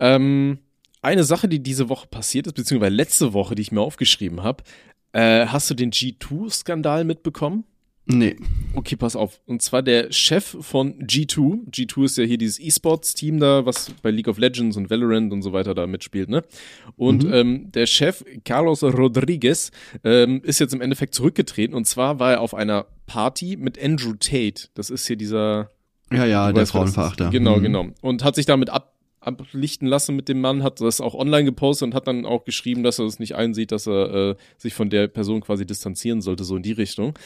[0.00, 0.58] Ähm,
[1.02, 4.64] eine Sache, die diese Woche passiert ist, beziehungsweise letzte Woche, die ich mir aufgeschrieben habe.
[5.12, 7.64] Äh, hast du den G2-Skandal mitbekommen?
[8.06, 8.36] Nee.
[8.74, 9.40] Okay, pass auf.
[9.46, 11.70] Und zwar der Chef von G2.
[11.70, 15.40] G2 ist ja hier dieses E-Sports-Team da, was bei League of Legends und Valorant und
[15.42, 16.42] so weiter da mitspielt, ne?
[16.96, 17.32] Und Mhm.
[17.32, 19.70] ähm, der Chef, Carlos Rodriguez,
[20.04, 21.74] ähm, ist jetzt im Endeffekt zurückgetreten.
[21.74, 24.68] Und zwar war er auf einer Party mit Andrew Tate.
[24.74, 25.70] Das ist hier dieser
[26.12, 26.66] Ja, ja, der.
[26.66, 27.30] Frauenverachter.
[27.30, 27.62] Genau, Mhm.
[27.62, 27.86] genau.
[28.02, 28.93] Und hat sich damit ab,
[29.26, 32.82] ablichten lassen mit dem Mann, hat das auch online gepostet und hat dann auch geschrieben,
[32.82, 36.44] dass er es nicht einsieht, dass er äh, sich von der Person quasi distanzieren sollte,
[36.44, 37.18] so in die Richtung.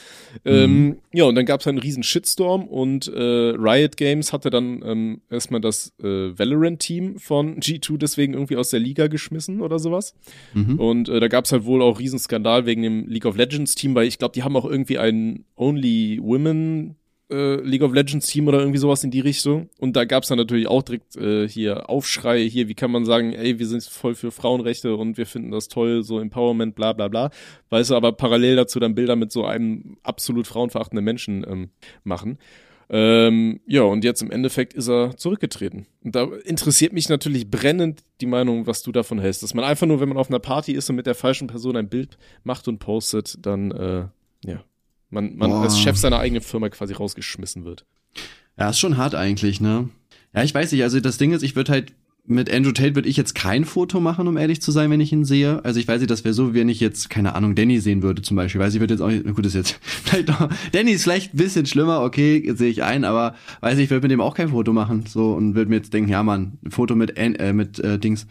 [0.45, 4.83] Ähm, ja, und dann gab es einen riesen Shitstorm und äh, Riot Games hatte dann
[4.85, 10.15] ähm, erstmal das äh, Valorant-Team von G2 deswegen irgendwie aus der Liga geschmissen oder sowas.
[10.55, 10.79] Mhm.
[10.79, 13.75] Und äh, da gab es halt wohl auch riesen Skandal wegen dem League of Legends
[13.75, 16.97] Team, weil ich glaube, die haben auch irgendwie ein Only Women
[17.31, 19.69] äh, League of Legends Team oder irgendwie sowas in die Richtung.
[19.79, 23.05] Und da gab es dann natürlich auch direkt äh, hier Aufschrei, hier, wie kann man
[23.05, 26.93] sagen, ey, wir sind voll für Frauenrechte und wir finden das toll, so Empowerment, bla
[26.93, 27.31] bla bla.
[27.71, 31.71] Weißt du, aber parallel dazu dann Bilder mit so einem absolut frauenverachtenden Menschen ähm,
[32.05, 32.39] machen.
[32.91, 35.87] Ähm, ja, und jetzt im Endeffekt ist er zurückgetreten.
[36.03, 39.43] Und da interessiert mich natürlich brennend die Meinung, was du davon hältst.
[39.43, 41.77] Dass man einfach nur, wenn man auf einer Party ist und mit der falschen Person
[41.77, 44.07] ein Bild macht und postet, dann, äh,
[44.45, 44.65] ja,
[45.11, 45.63] man, man Boah.
[45.63, 47.85] als Chef seiner eigenen Firma quasi rausgeschmissen wird.
[48.59, 49.89] Ja, ist schon hart eigentlich, ne?
[50.35, 51.93] Ja, ich weiß nicht, also das Ding ist, ich würde halt
[52.29, 55.13] mit Andrew Tate würde ich jetzt kein Foto machen, um ehrlich zu sein, wenn ich
[55.13, 55.65] ihn sehe.
[55.65, 58.21] Also ich weiß nicht, das wäre so, wenn ich jetzt, keine Ahnung, Danny sehen würde
[58.21, 58.61] zum Beispiel.
[58.61, 61.39] Weiß ich, würde jetzt auch nicht, gut, ist jetzt vielleicht noch, Danny ist vielleicht ein
[61.39, 64.51] bisschen schlimmer, okay, sehe ich ein, aber weiß ich, ich würde mit dem auch kein
[64.51, 67.79] Foto machen, so, und würde mir jetzt denken, ja Mann, ein Foto mit, äh, mit
[67.79, 68.27] äh, Dings,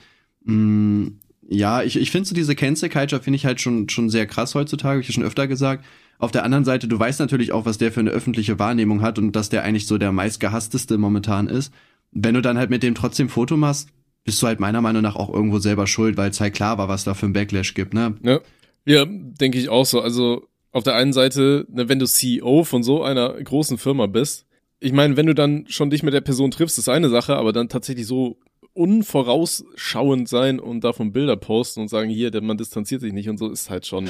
[0.45, 1.07] mm,
[1.49, 4.53] ja, ich, ich finde so diese Cancel Culture finde ich halt schon, schon sehr krass
[4.53, 5.83] heutzutage, hab ich ja schon öfter gesagt.
[6.19, 9.19] Auf der anderen Seite, du weißt natürlich auch, was der für eine öffentliche Wahrnehmung hat
[9.19, 11.71] und dass der eigentlich so der meistgehassteste momentan ist.
[12.11, 13.89] Wenn du dann halt mit dem trotzdem Foto machst,
[14.23, 16.87] bist du halt meiner Meinung nach auch irgendwo selber schuld, weil es halt klar war,
[16.87, 18.15] was da für ein Backlash gibt, ne?
[18.23, 18.39] Ja,
[18.85, 20.01] ja denke ich auch so.
[20.01, 24.45] Also auf der einen Seite, ne, wenn du CEO von so einer großen Firma bist,
[24.79, 27.53] ich meine, wenn du dann schon dich mit der Person triffst, ist eine Sache, aber
[27.53, 28.37] dann tatsächlich so
[28.73, 33.37] unvorausschauend sein und davon Bilder posten und sagen, hier, der Mann distanziert sich nicht und
[33.37, 34.09] so, ist halt schon.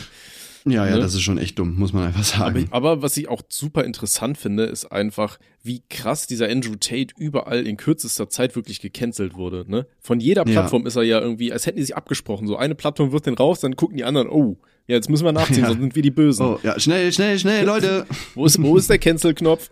[0.71, 1.01] Ja, ja, Ne?
[1.01, 2.67] das ist schon echt dumm, muss man einfach Aber, sagen.
[2.71, 7.65] aber was ich auch super interessant finde, ist einfach, wie krass dieser Andrew Tate überall
[7.67, 9.65] in kürzester Zeit wirklich gecancelt wurde.
[9.67, 9.85] Ne?
[9.99, 10.51] Von jeder Ja.
[10.53, 12.47] Plattform ist er ja irgendwie, als hätten die sich abgesprochen.
[12.47, 15.33] So eine Plattform wirft den raus, dann gucken die anderen, oh, ja, jetzt müssen wir
[15.33, 15.67] nachziehen, Ja.
[15.67, 16.45] sonst sind wir die Bösen.
[16.45, 18.05] oh, ja, schnell, schnell, schnell, Leute.
[18.35, 19.69] Wo ist, wo ist der Cancel-Knopf?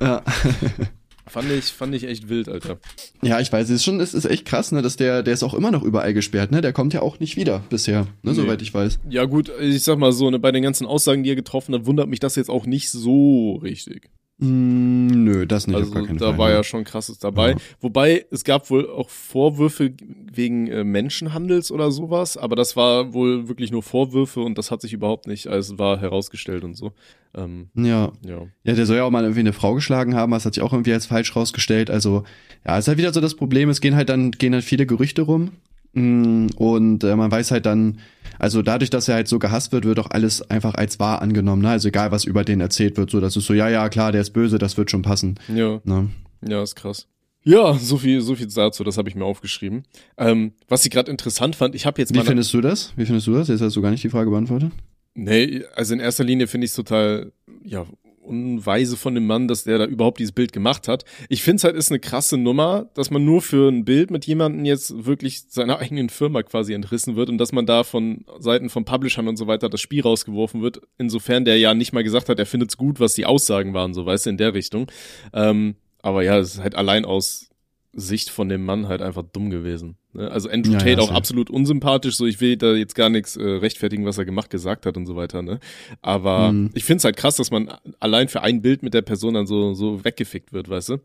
[0.00, 0.22] Ja.
[1.36, 2.78] Fand ich, fand ich echt wild, Alter.
[3.20, 5.42] Ja, ich weiß, es ist schon, es ist echt krass, ne, dass der, der ist
[5.42, 6.62] auch immer noch überall gesperrt, ne?
[6.62, 8.32] Der kommt ja auch nicht wieder bisher, ne, Nee.
[8.32, 9.00] soweit ich weiß.
[9.10, 11.84] Ja, gut, ich sag mal so, ne, bei den ganzen Aussagen, die er getroffen hat,
[11.84, 14.08] wundert mich das jetzt auch nicht so richtig.
[14.38, 16.38] Mm, nö, das nicht, Also da Fall.
[16.38, 17.52] war ja schon krasses dabei.
[17.52, 17.56] Ja.
[17.80, 19.94] Wobei es gab wohl auch Vorwürfe
[20.30, 24.82] wegen äh, Menschenhandels oder sowas, aber das war wohl wirklich nur Vorwürfe und das hat
[24.82, 26.92] sich überhaupt nicht als wahr herausgestellt und so.
[27.34, 28.12] Ähm, Ja.
[28.26, 28.42] ja.
[28.64, 30.72] Ja, der soll ja auch mal irgendwie eine Frau geschlagen haben, das hat sich auch
[30.72, 31.88] irgendwie als falsch rausgestellt.
[31.90, 32.24] Also,
[32.66, 35.22] ja, ist halt wieder so das Problem, es gehen halt dann, gehen halt viele Gerüchte
[35.22, 35.52] rum.
[35.96, 37.98] Mm, Und äh, man weiß halt dann,
[38.38, 41.62] also dadurch, dass er halt so gehasst wird, wird auch alles einfach als wahr angenommen.
[41.62, 41.70] Ne?
[41.70, 44.20] Also egal, was über den erzählt wird, so das ist so, ja, ja, klar, der
[44.20, 45.38] ist böse, das wird schon passen.
[45.54, 46.10] Ja, Ne?
[46.46, 47.08] ja, ist krass.
[47.44, 49.84] Ja, so viel, so viel dazu, das habe ich mir aufgeschrieben.
[50.18, 52.24] Ähm, was ich gerade interessant fand, ich habe jetzt Wie mal.
[52.24, 52.92] findest du das?
[52.96, 53.48] Wie findest du das?
[53.48, 54.72] Jetzt hast du gar nicht die Frage beantwortet.
[55.14, 57.32] Nee, also in erster Linie finde ich es total,
[57.64, 57.86] ja,
[58.26, 61.04] unweise von dem Mann, dass der da überhaupt dieses Bild gemacht hat.
[61.28, 64.26] Ich finde es halt ist eine krasse Nummer, dass man nur für ein Bild mit
[64.26, 68.68] jemandem jetzt wirklich seiner eigenen Firma quasi entrissen wird und dass man da von Seiten
[68.68, 72.28] von Publishern und so weiter das Spiel rausgeworfen wird, insofern der ja nicht mal gesagt
[72.28, 74.90] hat, er findet's gut, was die Aussagen waren, so weißt du, in der Richtung.
[75.32, 77.50] Ähm, aber ja, es ist halt allein aus
[77.98, 79.96] Sicht von dem Mann halt einfach dumm gewesen.
[80.12, 80.30] Ne?
[80.30, 81.16] Also Andrew Ja, ja, Tate auch safe.
[81.16, 84.86] absolut unsympathisch, so ich will da jetzt gar nichts äh, rechtfertigen, was er gemacht, gesagt
[84.86, 85.58] hat und so weiter, ne?
[86.02, 86.70] Aber Mhm.
[86.74, 89.74] ich find's halt krass, dass man allein für ein Bild mit der Person dann so,
[89.74, 90.92] so weggefickt wird, weißt du?
[90.94, 91.00] Ähm,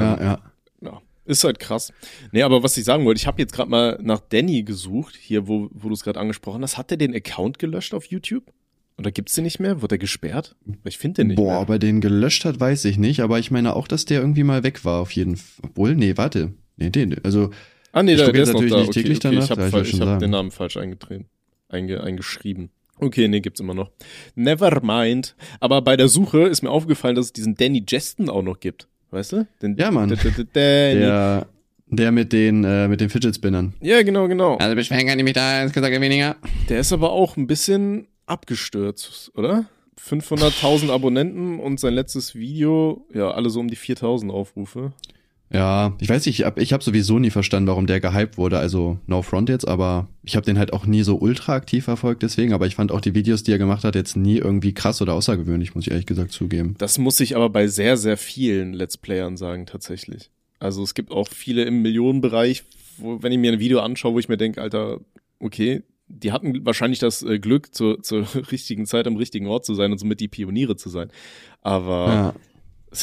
[0.00, 0.38] Ja, ja.
[0.82, 1.02] ja.
[1.26, 1.90] Ist halt krass.
[2.32, 5.48] Nee, aber was ich sagen wollte, ich habe jetzt gerade mal nach Danny gesucht, hier,
[5.48, 6.76] wo, wo du es gerade angesprochen hast.
[6.76, 8.44] Hat der den Account gelöscht auf YouTube?
[8.96, 9.82] Oder gibt's den nicht mehr?
[9.82, 10.54] Wurde er gesperrt?
[10.84, 11.60] Ich finde den nicht Boah, mehr.
[11.62, 14.44] ob er den gelöscht hat, weiß ich nicht, aber ich meine auch, dass der irgendwie
[14.44, 15.64] mal weg war, auf jeden Fall.
[15.70, 16.52] Obwohl, nee, warte.
[16.76, 17.50] Nee, den, also,
[17.92, 18.78] Ah, nee, Ich der, gucke der jetzt ist noch natürlich da.
[18.78, 21.26] nicht Okay, täglich okay, danach, ich habe ich hab den Namen falsch eingetreten,
[21.68, 22.70] einge, eingeschrieben.
[22.98, 23.90] Okay, nee, gibt's immer noch.
[24.36, 25.34] Never mind.
[25.60, 28.86] Aber bei der Suche ist mir aufgefallen, dass es diesen Danny Jeston auch noch gibt.
[29.10, 29.46] Weißt du?
[29.62, 30.08] Den, Ja, Mann.
[30.08, 30.44] Danny.
[30.54, 31.46] der,
[31.88, 33.74] der mit den, äh, mit den Fidget Spinnern.
[33.80, 34.56] Ja, genau, genau.
[34.56, 36.36] Also beschweren kann ich mich da insgesamt weniger.
[36.68, 39.66] Der ist aber auch ein bisschen abgestürzt, oder?
[40.00, 44.92] 500.000 Abonnenten und sein letztes Video, ja, alle so um die 4.000 Aufrufe.
[45.52, 48.58] Ja, ich weiß nicht, ich habe ich hab sowieso nie verstanden, warum der gehypt wurde.
[48.58, 52.24] Also No Front jetzt, aber ich habe den halt auch nie so ultra aktiv verfolgt
[52.24, 52.52] deswegen.
[52.52, 55.12] Aber ich fand auch die Videos, die er gemacht hat, jetzt nie irgendwie krass oder
[55.12, 56.74] außergewöhnlich, muss ich ehrlich gesagt zugeben.
[56.78, 60.30] Das muss ich aber bei sehr, sehr vielen Let's Playern sagen, tatsächlich.
[60.58, 62.64] Also es gibt auch viele im Millionenbereich,
[62.96, 65.00] wo, wenn ich mir ein Video anschaue, wo ich mir denke, Alter,
[65.38, 65.82] okay,
[66.14, 69.92] die hatten wahrscheinlich das äh, Glück, zur, zur richtigen Zeit am richtigen Ort zu sein
[69.92, 71.10] und somit die Pioniere zu sein.
[71.60, 72.34] Aber Ja.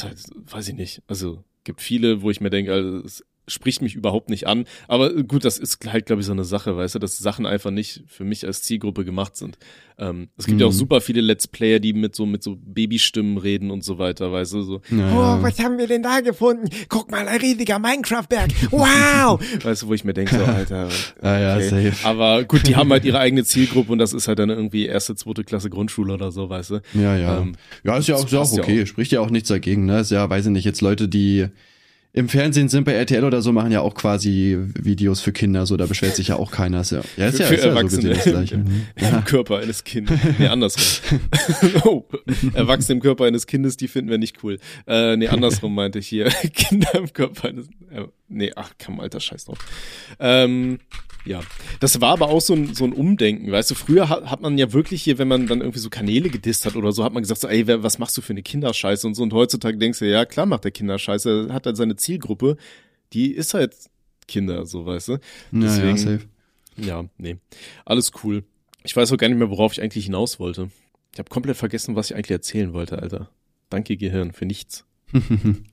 [0.03, 0.17] halt,
[0.51, 1.01] weiß ich nicht.
[1.07, 4.65] Also gibt viele, wo ich mir denke, also, spricht mich überhaupt nicht an.
[4.87, 7.71] Aber gut, das ist halt, glaube ich, so eine Sache, weißt du, dass Sachen einfach
[7.71, 9.57] nicht für mich als Zielgruppe gemacht sind.
[9.99, 10.75] Ähm, es gibt ja auch Mhm.
[10.77, 14.53] super viele Let's Player, die mit so mit so Babystimmen reden und so weiter, weißt
[14.53, 14.81] du, so.
[14.89, 15.37] Ja.
[15.39, 16.69] Oh, was haben wir denn da gefunden?
[16.89, 18.51] Guck mal, ein riesiger Minecraft-Berg.
[18.71, 19.39] Wow!
[19.63, 20.89] weißt du, wo ich mir denke, so, Alter.
[21.21, 21.91] Ah ja, okay.
[21.91, 22.07] safe.
[22.07, 25.13] Aber gut, die haben halt ihre eigene Zielgruppe und das ist halt dann irgendwie erste,
[25.15, 26.81] zweite Klasse Grundschule oder so, weißt du.
[26.93, 27.39] Ja, ja.
[27.41, 28.85] Ähm, ja, ist ja auch, ist ja auch passt ja okay.
[28.87, 29.99] Spricht ja auch nichts dagegen, ne?
[29.99, 31.47] Ist ja, weiß ich nicht, jetzt Leute, die
[32.13, 35.77] im Fernsehen sind bei RTL oder so, machen ja auch quasi Videos für Kinder, so,
[35.77, 36.81] da beschwert sich ja auch keiner.
[36.81, 38.01] Ist ja, ja, ist Für- ja, für ist ja so Erwachsene.
[38.09, 38.57] gesehen das Gleiche.
[38.61, 38.85] Mhm.
[38.95, 40.19] Im Körper eines Kindes.
[40.37, 41.19] Nee, andersrum.
[41.85, 42.03] oh,
[42.53, 44.59] Erwachsene im Körper eines Kindes, die finden wir nicht cool.
[44.87, 46.25] Äh, nee, andersrum meinte ich hier.
[46.53, 47.67] Kinder im Körper eines.
[48.31, 49.57] Nee, ach komm, alter Scheiß drauf.
[50.19, 50.79] Ähm,
[51.25, 51.41] ja.
[51.79, 54.57] Das war aber auch so ein, so ein Umdenken, weißt du, früher hat, hat man
[54.57, 57.21] ja wirklich hier, wenn man dann irgendwie so Kanäle gedisst hat oder so, hat man
[57.23, 59.99] gesagt so, ey, wer, was machst du für eine Kinderscheiße und so und heutzutage denkst
[59.99, 62.57] du, ja, klar macht der Kinderscheiße, er hat halt seine Zielgruppe,
[63.13, 63.75] die ist halt
[64.27, 65.11] Kinder, so, weißt du.
[65.13, 66.21] Ja, ja, Deswegen- safe.
[66.77, 67.35] Ja, nee.
[67.85, 68.43] Alles cool.
[68.83, 70.71] Ich weiß auch gar nicht mehr, worauf ich eigentlich hinaus wollte.
[71.13, 73.29] Ich habe komplett vergessen, was ich eigentlich erzählen wollte, Alter.
[73.69, 74.85] Danke, Gehirn, für nichts.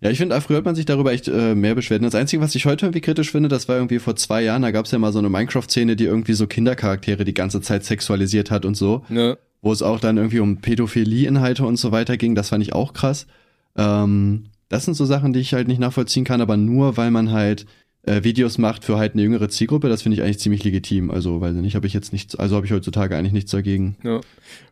[0.00, 2.00] Ja, ich finde, früher hat man sich darüber echt äh, mehr beschwert.
[2.00, 4.62] Und Das Einzige, was ich heute irgendwie kritisch finde, das war irgendwie vor zwei Jahren,
[4.62, 7.84] da gab es ja mal so eine Minecraft-Szene, die irgendwie so Kindercharaktere die ganze Zeit
[7.84, 12.16] sexualisiert hat und so, Ja, wo es auch dann irgendwie um Pädophilie-Inhalte und so weiter
[12.16, 12.34] ging.
[12.34, 13.28] Das fand ich auch krass.
[13.76, 17.30] Ähm, das sind so Sachen, die ich halt nicht nachvollziehen kann, aber nur, weil man
[17.30, 17.66] halt
[18.04, 21.10] äh, Videos macht für halt eine jüngere Zielgruppe, das finde ich eigentlich ziemlich legitim.
[21.10, 23.96] Also, weiß ich nicht, habe ich jetzt nichts, also habe ich heutzutage eigentlich nichts dagegen.
[24.02, 24.20] ja.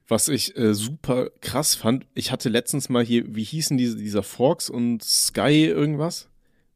[0.09, 4.25] Was ich äh, super krass fand, ich hatte letztens mal hier, wie hießen diese, dieser
[4.25, 6.29] Forks und Sky irgendwas?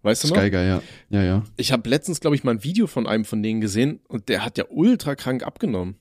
[0.03, 0.37] Weißt du noch?
[0.37, 0.83] Sky Guy, ja.
[1.11, 1.45] Ja, ja.
[1.57, 4.45] Ich habe letztens, glaube ich, mal ein Video von einem von denen gesehen und der
[4.45, 5.97] hat ja ultra krank abgenommen.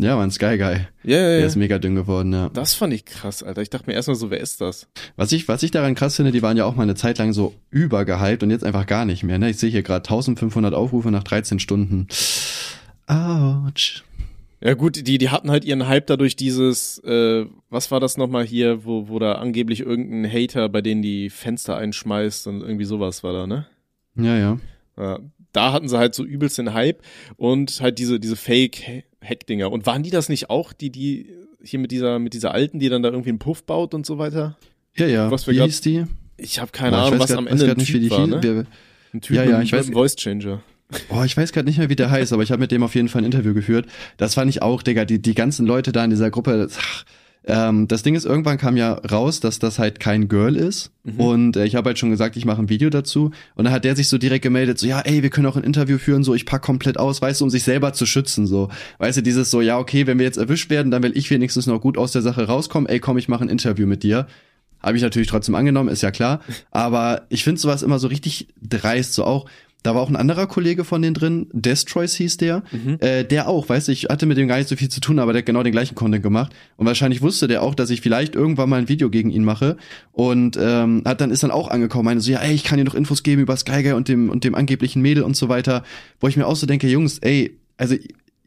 [0.00, 0.86] Ja, man, Sky Guy.
[1.04, 1.46] Ja, ja, Der ja.
[1.46, 2.48] ist mega dünn geworden, ja.
[2.48, 3.62] Das fand ich krass, Alter.
[3.62, 4.88] Ich dachte mir erstmal so, wer ist das?
[5.16, 7.32] Was ich, was ich daran krass finde, die waren ja auch mal eine Zeit lang
[7.32, 9.38] so übergehypt und jetzt einfach gar nicht mehr.
[9.38, 9.50] Ne?
[9.50, 12.08] Ich sehe hier gerade 1500 Aufrufe nach 13 Stunden.
[13.06, 14.02] Autsch.
[14.60, 18.44] Ja gut, die, die hatten halt ihren Hype dadurch dieses, äh, was war das nochmal
[18.44, 23.22] hier, wo, wo da angeblich irgendein Hater bei denen die Fenster einschmeißt und irgendwie sowas
[23.22, 23.66] war da, ne?
[24.16, 24.58] Ja, ja.
[24.96, 25.18] Ja,
[25.52, 27.02] da hatten sie halt so übelst den Hype
[27.36, 28.36] und halt diese, diese
[29.24, 29.70] Fake-Hack-Dinger.
[29.72, 31.26] Und waren die das nicht auch, die, die
[31.62, 34.18] hier mit dieser, mit dieser alten, die dann da irgendwie einen Puff baut und so
[34.18, 34.56] weiter?
[34.96, 35.30] Ja, ja.
[35.30, 36.04] Was wir wie hieß die?
[36.36, 38.26] Ich habe keine Boah, Ahnung, was grad- am Ende ein nicht, wie Typ die war,
[38.26, 38.42] ne?
[38.42, 38.66] Wir-
[39.12, 40.62] Ein Typ Ja, ja, mit, ich weiß- Voice Changer.
[41.08, 42.94] Boah, ich weiß gerade nicht mehr, wie der heißt, aber ich habe mit dem auf
[42.94, 43.86] jeden Fall ein Interview geführt.
[44.16, 47.04] Das fand ich auch, Digga, die, die ganzen Leute da in dieser Gruppe, das, ach,
[47.46, 50.92] ähm, das Ding ist, irgendwann kam ja raus, dass das halt kein Girl ist.
[51.02, 51.20] Mhm.
[51.20, 53.32] Und äh, ich habe halt schon gesagt, ich mache ein Video dazu.
[53.54, 55.64] Und dann hat der sich so direkt gemeldet, so, ja, ey, wir können auch ein
[55.64, 58.70] Interview führen, so, ich pack komplett aus, weißt du, um sich selber zu schützen, so.
[58.98, 61.66] Weißt du, dieses so, ja, okay, wenn wir jetzt erwischt werden, dann will ich wenigstens
[61.66, 64.26] noch gut aus der Sache rauskommen, ey, komm, ich mache ein Interview mit dir.
[64.80, 66.40] Habe ich natürlich trotzdem angenommen, ist ja klar.
[66.70, 69.46] Aber ich finde sowas immer so richtig dreist, so auch.
[69.84, 72.96] Da war auch ein anderer Kollege von denen drin, Destroys hieß der, Mhm.
[73.00, 75.18] äh, der auch, weißt du, ich hatte mit dem gar nicht so viel zu tun,
[75.18, 76.52] aber der hat genau den gleichen Content gemacht.
[76.76, 79.76] Und wahrscheinlich wusste der auch, dass ich vielleicht irgendwann mal ein Video gegen ihn mache.
[80.10, 82.84] Und ähm, hat dann ist dann auch angekommen, meinte so, ja, ey, ich kann dir
[82.84, 85.84] noch Infos geben über Sky Guy und dem und dem angeblichen Mädel und so weiter.
[86.18, 87.94] Wo ich mir auch so denke, Jungs, ey, also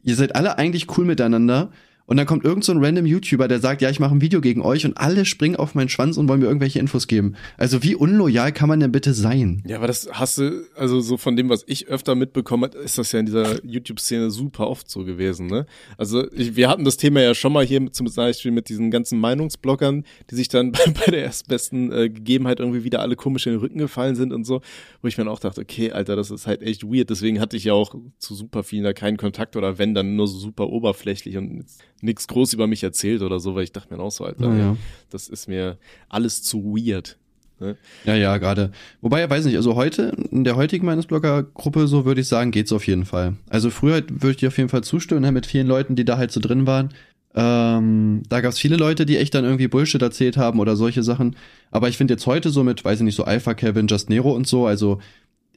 [0.02, 1.70] ihr seid alle eigentlich cool miteinander.
[2.08, 4.40] Und dann kommt irgend so ein random YouTuber, der sagt, ja, ich mache ein Video
[4.40, 7.34] gegen euch und alle springen auf meinen Schwanz und wollen mir irgendwelche Infos geben.
[7.58, 9.62] Also wie unloyal kann man denn bitte sein?
[9.66, 12.96] Ja, aber das hast du, also so von dem, was ich öfter mitbekommen habe, ist
[12.96, 15.66] das ja in dieser YouTube-Szene super oft so gewesen, ne?
[15.98, 18.90] Also ich, wir hatten das Thema ja schon mal hier mit, zum Beispiel mit diesen
[18.90, 23.46] ganzen Meinungsbloggern, die sich dann bei, bei der erstbesten äh, Gegebenheit irgendwie wieder alle komisch
[23.46, 24.62] in den Rücken gefallen sind und so,
[25.02, 27.10] wo ich mir dann auch dachte, okay, Alter, das ist halt echt weird.
[27.10, 30.26] Deswegen hatte ich ja auch zu super vielen da keinen Kontakt oder wenn, dann nur
[30.26, 31.66] so super oberflächlich und
[32.00, 34.76] nichts groß über mich erzählt oder so, weil ich dachte mir auch so, Alter, ey,
[35.10, 37.18] das ist mir alles zu weird.
[37.60, 37.76] Ne?
[38.04, 38.70] Ja, ja, gerade.
[39.00, 42.72] Wobei, ja, weiß nicht, also heute, in der heutigen Meinungsblogger-Gruppe, so würde ich sagen, geht's
[42.72, 43.36] auf jeden Fall.
[43.48, 46.18] Also früher würde ich dir auf jeden Fall zustimmen, ne, mit vielen Leuten, die da
[46.18, 46.90] halt so drin waren.
[47.34, 51.36] Ähm, da gab's viele Leute, die echt dann irgendwie Bullshit erzählt haben oder solche Sachen.
[51.70, 54.32] Aber ich finde jetzt heute so mit, weiß ich nicht, so Alpha Kevin, Just Nero
[54.32, 55.00] und so, also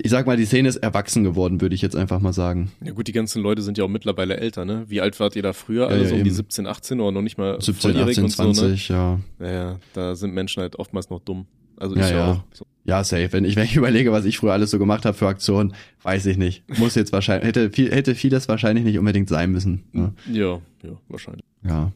[0.03, 2.71] ich sag mal, die Szene ist erwachsen geworden, würde ich jetzt einfach mal sagen.
[2.83, 4.85] Ja gut, die ganzen Leute sind ja auch mittlerweile älter, ne?
[4.87, 5.83] Wie alt wart ihr da früher?
[5.83, 6.35] Ja, Alle ja, so um die eben.
[6.35, 8.53] 17, 18 oder noch nicht mal 17, volljährig 18, und so, ne?
[8.53, 9.19] 20, ja.
[9.39, 11.45] Ja, ja, da sind Menschen halt oftmals noch dumm.
[11.77, 12.31] Also Ja, ich ja.
[12.31, 12.43] auch.
[12.53, 12.65] So.
[12.83, 13.29] Ja, safe.
[13.31, 16.25] Wenn ich, wenn ich überlege, was ich früher alles so gemacht habe für Aktionen, weiß
[16.27, 16.63] ich nicht.
[16.79, 19.83] Muss jetzt wahrscheinlich, hätte, viel, hätte vieles wahrscheinlich nicht unbedingt sein müssen.
[19.91, 20.13] Ne?
[20.31, 21.45] Ja, ja, wahrscheinlich.
[21.65, 21.91] Ja.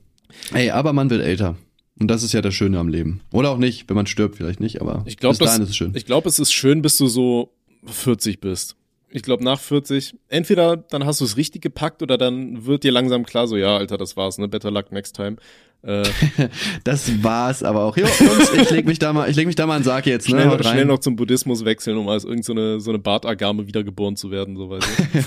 [0.53, 1.55] Ey, aber man wird älter.
[1.99, 3.21] Und das ist ja das Schöne am Leben.
[3.31, 5.75] Oder auch nicht, wenn man stirbt, vielleicht nicht, aber Ich glaube, bis dahin ist es
[5.77, 5.91] schön.
[5.95, 7.53] ich glaube, es ist schön, bis du so
[7.85, 8.75] 40 bist.
[9.09, 12.91] Ich glaube, nach 40, entweder dann hast du es richtig gepackt oder dann wird dir
[12.91, 14.47] langsam klar, so, ja, Alter, das war's, ne?
[14.47, 15.37] Better luck next time.
[15.83, 16.03] Äh,
[16.83, 17.95] Das war's aber auch.
[17.95, 20.05] Jo, Jungs, ich leg mich da mal, ich leg mich da mal an den Sarg
[20.05, 20.41] jetzt, ne?
[20.41, 20.63] schnell, rein.
[20.63, 24.31] schnell noch zum Buddhismus wechseln, um als irgendeine so eine, so eine Bartagame wiedergeboren zu
[24.31, 25.25] werden, so weiß ich.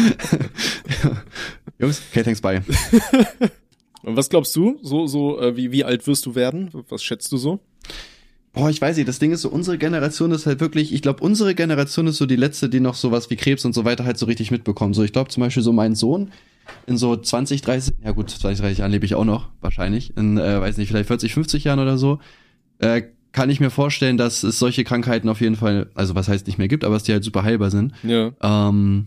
[1.78, 2.62] Jungs, okay, thanks, bye.
[4.02, 4.78] Und was glaubst du?
[4.82, 6.70] So, so, äh, wie, wie alt wirst du werden?
[6.88, 7.60] Was schätzt du so?
[8.52, 11.22] Boah, ich weiß nicht, das Ding ist so, unsere Generation ist halt wirklich, ich glaube,
[11.22, 14.18] unsere Generation ist so die letzte, die noch sowas wie Krebs und so weiter halt
[14.18, 14.96] so richtig mitbekommt.
[14.96, 16.32] So, ich glaube zum Beispiel so mein Sohn
[16.86, 20.36] in so 20, 30, ja gut, 20, 30 Jahren lebe ich auch noch, wahrscheinlich, in,
[20.36, 22.18] äh, weiß nicht, vielleicht 40, 50 Jahren oder so,
[22.78, 26.46] äh, kann ich mir vorstellen, dass es solche Krankheiten auf jeden Fall, also was heißt
[26.46, 27.92] nicht mehr gibt, aber dass die halt super heilbar sind.
[28.02, 28.32] Ja.
[28.42, 29.06] Ähm,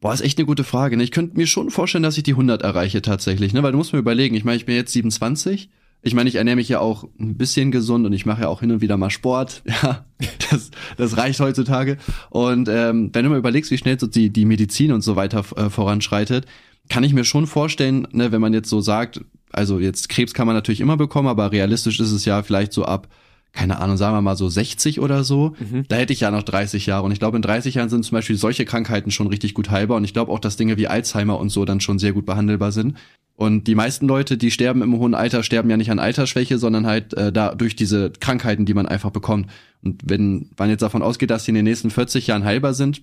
[0.00, 0.96] boah, ist echt eine gute Frage.
[0.96, 1.02] Ne?
[1.02, 3.62] Ich könnte mir schon vorstellen, dass ich die 100 erreiche tatsächlich, ne?
[3.62, 5.68] Weil du musst mir überlegen, ich meine, ich bin jetzt 27.
[6.06, 8.60] Ich meine, ich ernähre mich ja auch ein bisschen gesund und ich mache ja auch
[8.60, 9.62] hin und wieder mal Sport.
[9.82, 10.04] Ja,
[10.50, 11.96] das, das reicht heutzutage.
[12.30, 15.44] Und ähm, wenn du mal überlegst, wie schnell so die, die Medizin und so weiter
[15.56, 16.46] äh, voranschreitet,
[16.88, 20.46] kann ich mir schon vorstellen, ne, wenn man jetzt so sagt, also jetzt Krebs kann
[20.46, 23.08] man natürlich immer bekommen, aber realistisch ist es ja vielleicht so ab,
[23.54, 25.54] keine Ahnung, sagen wir mal so 60 oder so,
[25.88, 27.04] da hätte ich ja noch 30 Jahre.
[27.04, 29.96] Und ich glaube, in 30 Jahren sind zum Beispiel solche Krankheiten schon richtig gut heilbar.
[29.96, 32.72] Und ich glaube auch, dass Dinge wie Alzheimer und so dann schon sehr gut behandelbar
[32.72, 32.96] sind.
[33.36, 36.86] Und die meisten Leute, die sterben im hohen Alter, sterben ja nicht an Altersschwäche, sondern
[36.86, 39.50] halt äh, da durch diese Krankheiten, die man einfach bekommt.
[39.82, 43.02] Und wenn man jetzt davon ausgeht, dass die in den nächsten 40 Jahren heilbar sind,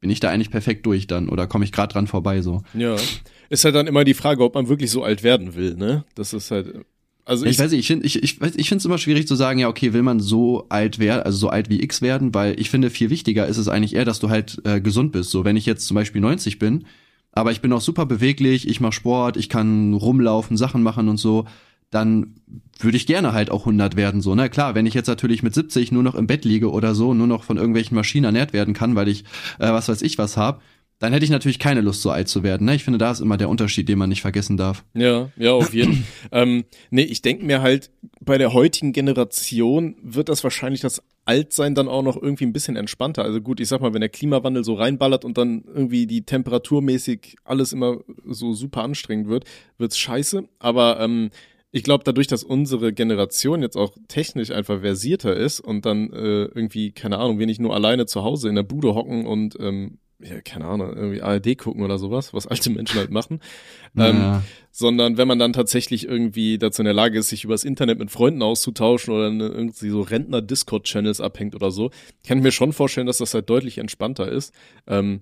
[0.00, 2.62] bin ich da eigentlich perfekt durch dann oder komme ich gerade dran vorbei so.
[2.74, 2.96] Ja.
[3.48, 6.04] Ist halt dann immer die Frage, ob man wirklich so alt werden will, ne?
[6.14, 6.84] Das ist halt.
[7.26, 9.34] Also Ich, ich, weiß nicht, ich finde ich, ich, ich finde es immer schwierig zu
[9.34, 12.58] sagen, ja, okay, will man so alt werden, also so alt wie X werden, weil
[12.58, 15.30] ich finde, viel wichtiger ist es eigentlich eher, dass du halt äh, gesund bist.
[15.30, 16.84] So, wenn ich jetzt zum Beispiel 90 bin,
[17.32, 21.16] aber ich bin auch super beweglich, ich mache Sport, ich kann rumlaufen, Sachen machen und
[21.16, 21.46] so,
[21.90, 22.34] dann
[22.78, 25.52] würde ich gerne halt auch 100 werden, so, na klar, wenn ich jetzt natürlich mit
[25.52, 28.72] 70 nur noch im Bett liege oder so, nur noch von irgendwelchen Maschinen ernährt werden
[28.72, 29.24] kann, weil ich,
[29.58, 30.62] äh, was weiß ich was hab,
[30.98, 32.66] dann hätte ich natürlich keine Lust, so alt zu werden.
[32.66, 32.74] Ne?
[32.74, 34.84] Ich finde, da ist immer der Unterschied, den man nicht vergessen darf.
[34.94, 36.06] Ja, ja, auf jeden.
[36.32, 41.74] ähm, nee, ich denke mir halt, bei der heutigen Generation wird das wahrscheinlich das Altsein
[41.74, 43.24] dann auch noch irgendwie ein bisschen entspannter.
[43.24, 47.36] Also gut, ich sag mal, wenn der Klimawandel so reinballert und dann irgendwie die temperaturmäßig
[47.44, 49.44] alles immer so super anstrengend wird,
[49.76, 50.48] wird's scheiße.
[50.60, 51.30] Aber ähm,
[51.72, 56.44] ich glaube, dadurch, dass unsere Generation jetzt auch technisch einfach versierter ist und dann äh,
[56.44, 59.98] irgendwie, keine Ahnung, wir nicht nur alleine zu Hause in der Bude hocken und ähm,
[60.18, 63.40] ja, keine Ahnung, irgendwie ARD gucken oder sowas, was alte Menschen halt machen.
[63.96, 64.42] Ähm, Ja.
[64.70, 68.10] sondern wenn man dann tatsächlich irgendwie dazu in der Lage ist, sich übers Internet mit
[68.10, 71.90] Freunden auszutauschen oder irgendwie so Rentner-Discord-Channels abhängt oder so,
[72.26, 74.54] kann ich mir schon vorstellen, dass das halt deutlich entspannter ist.
[74.86, 75.20] Ähm,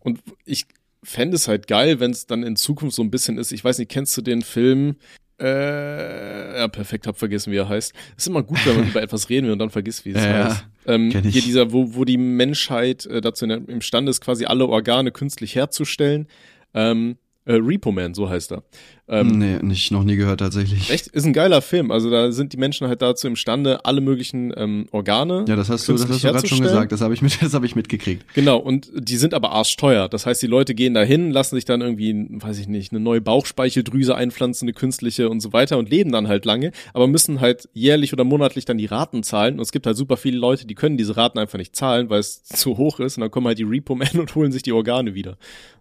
[0.00, 0.66] und ich
[1.02, 3.78] fände es halt geil, wenn es dann in Zukunft so ein bisschen ist, ich weiß
[3.78, 4.96] nicht, kennst du den Film?
[5.38, 7.92] Äh, ja, perfekt, hab vergessen, wie er heißt.
[8.16, 10.24] Es ist immer gut, wenn man über etwas reden will und dann vergisst, wie es
[10.24, 10.66] Ja, heißt.
[10.86, 11.34] Ähm, Kenn ich.
[11.34, 15.54] hier dieser, wo, wo die Menschheit äh, dazu der, imstande ist, quasi alle Organe künstlich
[15.54, 16.26] herzustellen.
[16.74, 18.62] Ähm, äh, Repo Man, so heißt er.
[19.08, 20.90] Ähm, nee, nicht, noch nie gehört tatsächlich.
[20.90, 21.92] Echt, ist ein geiler Film.
[21.92, 25.44] Also da sind die Menschen halt dazu imstande, alle möglichen ähm, Organe.
[25.46, 26.90] Ja, das hast du, das hast du gerade schon gesagt.
[26.90, 28.24] Das habe ich mit, das habe ich mitgekriegt.
[28.34, 30.08] Genau, und die sind aber arschteuer.
[30.08, 33.20] Das heißt, die Leute gehen dahin, lassen sich dann irgendwie, weiß ich nicht, eine neue
[33.20, 37.68] Bauchspeicheldrüse einpflanzen, eine künstliche und so weiter und leben dann halt lange, aber müssen halt
[37.74, 39.54] jährlich oder monatlich dann die Raten zahlen.
[39.54, 42.18] Und es gibt halt super viele Leute, die können diese Raten einfach nicht zahlen, weil
[42.18, 43.16] es zu hoch ist.
[43.16, 45.38] Und dann kommen halt die Repo-Men und holen sich die Organe wieder.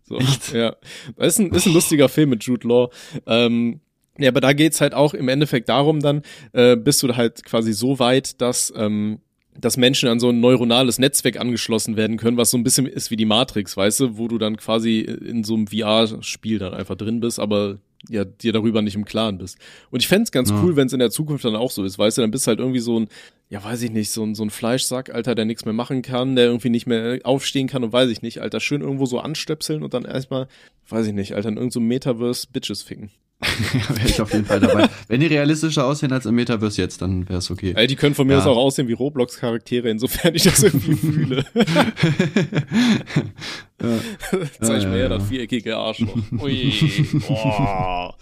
[0.08, 0.20] So,
[0.54, 0.76] ja.
[1.18, 2.92] Das ist ein, ist ein lustiger Film mit Jude Law.
[3.26, 3.80] Ähm,
[4.18, 6.22] ja, aber da geht's halt auch im Endeffekt darum dann,
[6.54, 9.20] äh, bist du halt quasi so weit, dass, ähm,
[9.60, 13.12] dass Menschen an so ein neuronales Netzwerk angeschlossen werden können, was so ein bisschen ist
[13.12, 16.96] wie die Matrix, weißt du, wo du dann quasi in so einem VR-Spiel dann einfach
[16.96, 19.58] drin bist, aber ja, dir darüber nicht im Klaren bist.
[19.92, 20.62] Und ich fänd's ganz Ja.
[20.64, 22.50] cool, wenn es in der Zukunft dann auch so ist, weißt du, dann bist du
[22.50, 23.08] halt irgendwie so ein,
[23.50, 26.36] ja, weiß ich nicht, so ein, so ein Fleischsack, Alter, der nichts mehr machen kann,
[26.36, 29.84] der irgendwie nicht mehr aufstehen kann und weiß ich nicht, Alter, schön irgendwo so anstöpseln
[29.84, 30.48] und dann erstmal,
[30.90, 33.12] weiß ich nicht, Alter, in irgendeinem so Metaverse Bitches ficken.
[33.96, 34.90] Wäre ich auf jeden Fall dabei.
[35.08, 37.74] Wenn die realistischer aussehen als im Metaverse jetzt, dann wäre es okay.
[37.76, 38.40] Ey, die können von mir Ja.
[38.40, 41.46] aus auch aussehen wie Roblox-Charaktere, insofern ich das irgendwie fühle.
[44.62, 45.10] Zeig Ja, mir ja, ja.
[45.10, 46.16] das viereckige Arschloch.
[46.42, 46.74] Ui.
[47.28, 48.16] Boah.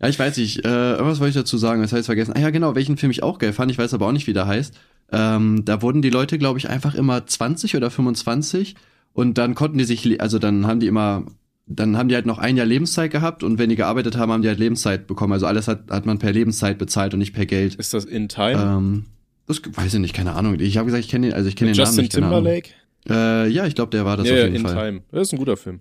[0.00, 0.64] Ja, ich weiß nicht.
[0.64, 2.32] Äh, irgendwas wollte ich dazu sagen, das habe ich vergessen.
[2.36, 4.32] Ah ja, genau, welchen Film ich auch geil fand, ich weiß aber auch nicht, wie
[4.32, 4.74] der heißt.
[5.12, 8.74] Ähm, da wurden die Leute, glaube ich, einfach immer 20 oder 25
[9.12, 11.24] und dann konnten die sich, also dann haben die immer
[11.66, 14.42] dann haben die halt noch ein Jahr Lebenszeit gehabt und wenn die gearbeitet haben, haben
[14.42, 15.32] die halt Lebenszeit bekommen.
[15.32, 17.74] Also alles hat, hat man per Lebenszeit bezahlt und nicht per Geld.
[17.76, 18.60] Ist das in Time?
[18.60, 19.04] Ähm,
[19.46, 20.58] das weiß ich nicht, keine Ahnung.
[20.60, 22.16] Ich habe gesagt, ich kenne den, also ich kenne den Justin Namen nicht.
[22.16, 22.30] Ahnung.
[22.30, 22.70] Timberlake?
[23.08, 24.74] Äh, ja, ich glaube, der war das ja, auf jeden in Fall.
[24.74, 25.02] Time.
[25.10, 25.80] Das ist ein guter Film.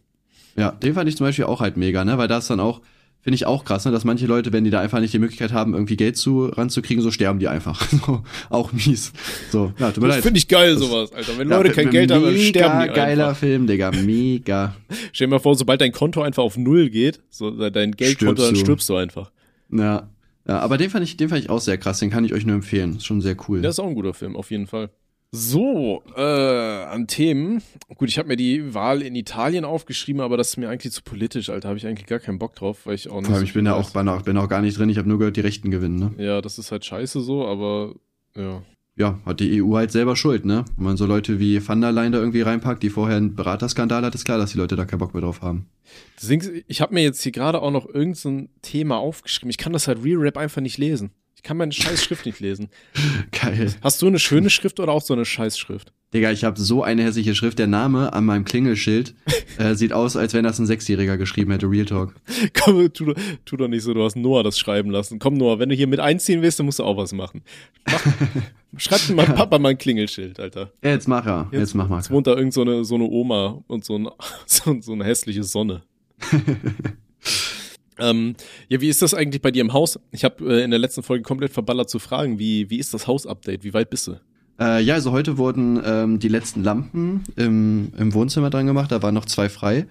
[0.55, 2.17] Ja, den fand ich zum Beispiel auch halt mega, ne?
[2.17, 2.81] Weil das dann auch,
[3.23, 3.91] finde ich auch krass, ne?
[3.91, 7.01] Dass manche Leute, wenn die da einfach nicht die Möglichkeit haben, irgendwie Geld zu ranzukriegen,
[7.01, 7.81] so sterben die einfach.
[8.05, 9.13] So, auch mies.
[9.49, 11.37] So, ja, tut mir Das finde ich geil, sowas, Alter.
[11.37, 13.39] Wenn Ja, Leute kein Geld haben, sterben die geiler einfach.
[13.39, 14.75] Film, Digga, mega.
[15.13, 18.49] Stell dir mal vor, sobald dein Konto einfach auf Null geht, so dein Geldkonto, Stirbst
[18.51, 19.31] dann stirbst du einfach.
[19.71, 20.09] Ja.
[20.45, 22.45] Ja, aber den fand ich, den fand ich auch sehr krass, den kann ich euch
[22.45, 22.97] nur empfehlen.
[22.97, 23.61] Ist schon sehr cool.
[23.61, 24.89] Der ist auch ein guter Film, auf jeden Fall.
[25.35, 27.63] So, äh, an Themen.
[27.95, 31.01] Gut, ich habe mir die Wahl in Italien aufgeschrieben, aber das ist mir eigentlich zu
[31.01, 31.69] politisch, Alter.
[31.69, 33.31] Habe ich eigentlich gar keinen Bock drauf, weil ich auch nicht.
[33.31, 33.73] Allem, so ich bin weiß.
[33.73, 35.95] auch, bin auch, bin auch gar nicht drin, ich habe nur gehört, die Rechten gewinnen,
[35.95, 36.23] ne?
[36.23, 37.95] Ja, das ist halt scheiße so, aber
[38.37, 38.61] ja.
[38.95, 40.65] Ja, hat die EU halt selber Schuld, ne?
[40.75, 44.05] Wenn man so Leute wie Van der Leyen da irgendwie reinpackt, die vorher einen Beraterskandal
[44.05, 45.65] hat, ist klar, dass die Leute da keinen Bock mehr drauf haben.
[46.21, 49.49] Deswegen, ich habe mir jetzt hier gerade auch noch irgendein so Thema aufgeschrieben.
[49.49, 51.09] Ich kann das halt Real Rap einfach nicht lesen.
[51.43, 52.69] Ich kann meine scheiß Schrift nicht lesen.
[53.33, 53.75] Geil.
[53.81, 55.91] Hast du eine schöne Schrift oder auch so eine scheiß Schrift?
[56.13, 57.59] Digga, ich habe so eine hässliche Schrift.
[57.59, 59.13] Der Name an meinem Klingelschild
[59.57, 61.69] äh, sieht aus, als wenn das ein Sechsjähriger geschrieben hätte.
[61.69, 62.15] Real Talk.
[62.53, 63.13] Komm, tu,
[63.43, 65.19] tu doch nicht so, du hast Noah das schreiben lassen.
[65.19, 67.41] Komm, Noah, wenn du hier mit einziehen willst, dann musst du auch was machen.
[67.91, 68.05] Mach,
[68.77, 70.71] schreib dir mal Papa mal ein Klingelschild, Alter.
[70.81, 71.49] Ja, jetzt mach er.
[71.51, 71.97] Jetzt, mach mal.
[71.97, 74.07] Jetzt wohnt da irgend so eine, so eine Oma und so, ein,
[74.45, 75.83] so, so eine hässliche Sonne.
[77.99, 78.35] Ähm,
[78.69, 79.99] ja, wie ist das eigentlich bei dir im Haus?
[80.11, 83.07] Ich habe äh, in der letzten Folge komplett verballert zu fragen, wie, wie ist das
[83.07, 83.63] Haus-Update?
[83.63, 84.19] Wie weit bist du?
[84.59, 88.91] Äh, ja, also heute wurden ähm, die letzten Lampen im, im Wohnzimmer dran gemacht.
[88.91, 89.87] Da waren noch zwei frei.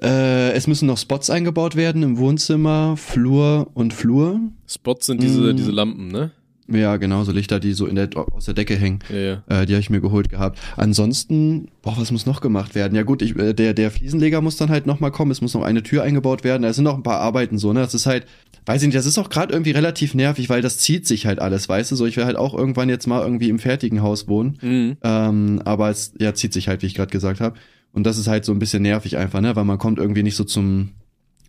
[0.00, 4.40] Äh, es müssen noch Spots eingebaut werden im Wohnzimmer, Flur und Flur.
[4.68, 5.56] Spots sind diese, Mm.
[5.56, 6.30] diese Lampen, ne?
[6.70, 8.98] Ja, genau, so Lichter, die so in der, aus der Decke hängen.
[9.08, 9.42] Ja, ja.
[9.48, 10.58] Äh, die habe ich mir geholt gehabt.
[10.76, 12.94] Ansonsten, boah, was muss noch gemacht werden?
[12.94, 15.30] Ja gut, ich, äh, der, der Fliesenleger muss dann halt nochmal kommen.
[15.30, 16.62] Es muss noch eine Tür eingebaut werden.
[16.62, 17.80] Da sind noch ein paar Arbeiten so, ne?
[17.80, 18.26] Das ist halt,
[18.66, 21.38] weiß ich nicht, das ist auch gerade irgendwie relativ nervig, weil das zieht sich halt
[21.38, 21.96] alles, weißt du?
[21.96, 24.58] So, ich will halt auch irgendwann jetzt mal irgendwie im fertigen Haus wohnen.
[24.60, 24.96] Mhm.
[25.02, 27.56] Ähm, aber es ja, zieht sich halt, wie ich gerade gesagt habe.
[27.92, 29.56] Und das ist halt so ein bisschen nervig einfach, ne?
[29.56, 30.90] Weil man kommt irgendwie nicht so zum,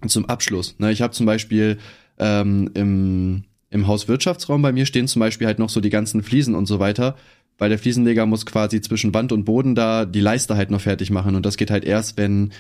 [0.08, 0.76] zum Abschluss.
[0.80, 0.94] Ne?
[0.94, 1.78] Ich habe zum Beispiel
[2.20, 6.56] ähm, im, im Hauswirtschaftsraum bei mir stehen zum Beispiel halt noch so die ganzen Fliesen
[6.56, 7.16] und so weiter.
[7.58, 11.12] Weil der Fliesenleger muss quasi zwischen Wand und Boden da die Leiste halt noch fertig
[11.12, 11.36] machen.
[11.36, 12.54] Und das geht halt erst, wenn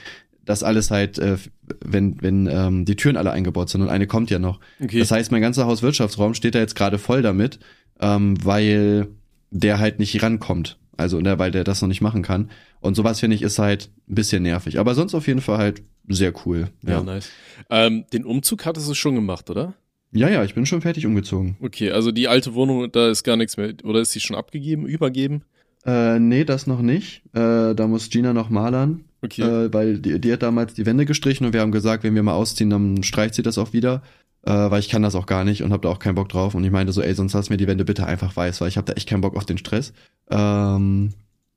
[0.45, 1.37] das alles halt, äh,
[1.85, 4.59] wenn, wenn ähm, die Türen alle eingebaut sind und eine kommt ja noch.
[4.81, 4.99] Okay.
[4.99, 7.59] Das heißt, mein ganzer Hauswirtschaftsraum steht da jetzt gerade voll damit,
[8.01, 9.07] ähm, weil
[9.51, 10.77] der halt nicht rankommt.
[10.97, 12.49] Also, ne, weil der das noch nicht machen kann.
[12.81, 14.79] Und sowas finde ich ist halt ein bisschen nervig.
[14.79, 16.69] Aber sonst auf jeden Fall halt sehr cool.
[16.83, 17.29] ja, Ja, nice.
[17.69, 19.75] Ähm, den Umzug hattest du schon gemacht, oder?
[20.11, 21.57] Ja, ja ich bin schon fertig umgezogen.
[21.61, 23.73] Okay, also die alte Wohnung, da ist gar nichts mehr.
[23.83, 25.43] Oder ist die schon abgegeben, übergeben?
[25.85, 27.21] Äh, nee, das noch nicht.
[27.33, 29.05] Äh, da muss Gina noch malern.
[29.21, 29.41] Okay.
[29.41, 32.23] Äh, weil die, die hat damals die Wände gestrichen und wir haben gesagt, wenn wir
[32.23, 34.01] mal ausziehen, dann streicht sie das auch wieder.
[34.43, 36.55] Äh, weil ich kann das auch gar nicht und habe da auch keinen Bock drauf.
[36.55, 38.77] Und ich meinte so, ey, sonst lass mir die Wände bitte einfach weiß, weil ich
[38.77, 39.93] habe da echt keinen Bock auf den Stress.
[40.29, 41.11] Ähm,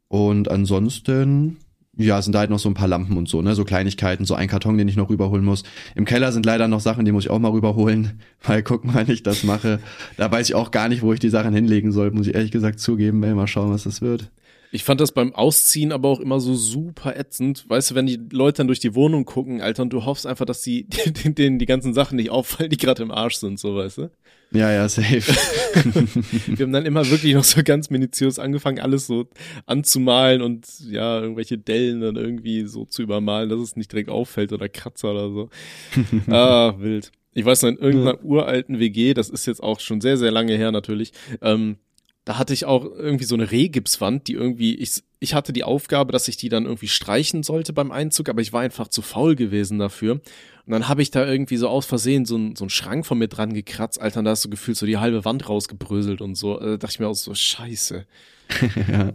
[0.08, 1.58] und ansonsten,
[1.96, 3.54] ja, sind da halt noch so ein paar Lampen und so, ne?
[3.54, 5.62] So Kleinigkeiten, so ein Karton, den ich noch rüberholen muss.
[5.94, 8.20] Im Keller sind leider noch Sachen, die muss ich auch mal rüberholen.
[8.42, 9.78] Weil guck mal, wenn ich das mache,
[10.16, 12.50] da weiß ich auch gar nicht, wo ich die Sachen hinlegen soll, muss ich ehrlich
[12.50, 13.22] gesagt zugeben.
[13.22, 14.30] Ey, mal schauen, was das wird.
[14.74, 17.68] Ich fand das beim Ausziehen aber auch immer so super ätzend.
[17.68, 20.46] Weißt du, wenn die Leute dann durch die Wohnung gucken, Alter, und du hoffst einfach,
[20.46, 23.98] dass die, denen die ganzen Sachen nicht auffallen, die gerade im Arsch sind, so, weißt
[23.98, 24.10] du?
[24.50, 25.20] Ja, ja, safe.
[26.46, 29.28] Wir haben dann immer wirklich noch so ganz minutiös angefangen, alles so
[29.66, 34.54] anzumalen und ja, irgendwelche Dellen dann irgendwie so zu übermalen, dass es nicht direkt auffällt
[34.54, 35.50] oder Kratzer oder so.
[36.32, 37.12] ah, wild.
[37.34, 40.54] Ich weiß noch, in irgendeiner uralten WG, das ist jetzt auch schon sehr, sehr lange
[40.54, 41.12] her natürlich,
[41.42, 41.76] ähm,
[42.24, 46.12] da hatte ich auch irgendwie so eine Rehgipswand, die irgendwie, ich, ich hatte die Aufgabe,
[46.12, 49.34] dass ich die dann irgendwie streichen sollte beim Einzug, aber ich war einfach zu faul
[49.34, 50.20] gewesen dafür.
[50.64, 53.18] Und dann habe ich da irgendwie so aus Versehen so, ein, so einen Schrank von
[53.18, 56.36] mir dran gekratzt, Alter, und da hast du gefühlt so die halbe Wand rausgebröselt und
[56.36, 56.56] so.
[56.58, 58.06] Da dachte ich mir auch so, scheiße.
[58.92, 59.12] ja.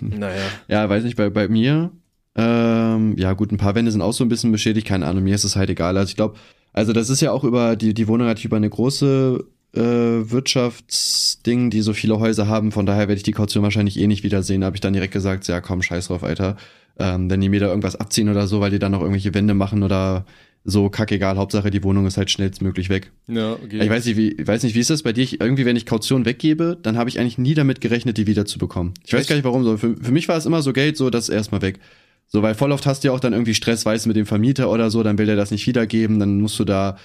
[0.00, 0.42] Naja.
[0.68, 1.90] ja, weiß nicht, bei, bei mir,
[2.36, 5.34] ähm, ja gut, ein paar Wände sind auch so ein bisschen beschädigt, keine Ahnung, mir
[5.34, 5.98] ist es halt egal.
[5.98, 6.36] Also ich glaube,
[6.72, 9.44] also das ist ja auch über, die, die Wohnung hat über eine große
[9.74, 14.06] äh, Wirtschaftsding, die so viele Häuser haben, von daher werde ich die Kaution wahrscheinlich eh
[14.06, 14.62] nicht wiedersehen.
[14.62, 16.56] Da habe ich dann direkt gesagt, ja komm, scheiß drauf, Alter.
[16.98, 19.54] Ähm, wenn die mir da irgendwas abziehen oder so, weil die dann noch irgendwelche Wände
[19.54, 20.26] machen oder
[20.64, 23.12] so, kackegal, Hauptsache die Wohnung ist halt schnellstmöglich weg.
[23.28, 23.82] Ja, okay.
[23.82, 25.22] Ich weiß nicht, wie, ich weiß nicht, wie ist das bei dir?
[25.22, 28.44] Ich, irgendwie, wenn ich Kaution weggebe, dann habe ich eigentlich nie damit gerechnet, die wieder
[28.44, 28.92] zu bekommen.
[29.06, 29.28] Ich weiß Echt?
[29.30, 29.78] gar nicht warum so.
[29.78, 31.78] Für, für mich war es immer so Geld, so das ist erstmal weg.
[32.26, 34.70] So, weil voll oft hast du ja auch dann irgendwie Stress, weißt mit dem Vermieter
[34.70, 36.96] oder so, dann will der das nicht wiedergeben, dann musst du da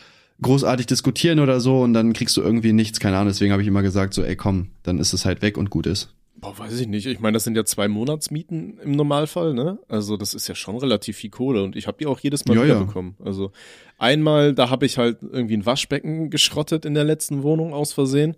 [0.42, 3.30] großartig diskutieren oder so und dann kriegst du irgendwie nichts, keine Ahnung.
[3.30, 5.86] Deswegen habe ich immer gesagt, so, ey, komm, dann ist es halt weg und gut
[5.88, 6.14] ist.
[6.38, 7.06] Boah, weiß ich nicht.
[7.08, 9.80] Ich meine, das sind ja zwei Monatsmieten im Normalfall, ne?
[9.88, 12.56] Also das ist ja schon relativ viel Kohle und ich habe die auch jedes Mal
[12.58, 12.84] Ja, wieder ja.
[12.84, 13.16] bekommen.
[13.24, 13.52] Also
[13.98, 18.36] einmal, da habe ich halt irgendwie ein Waschbecken geschrottet in der letzten Wohnung aus Versehen.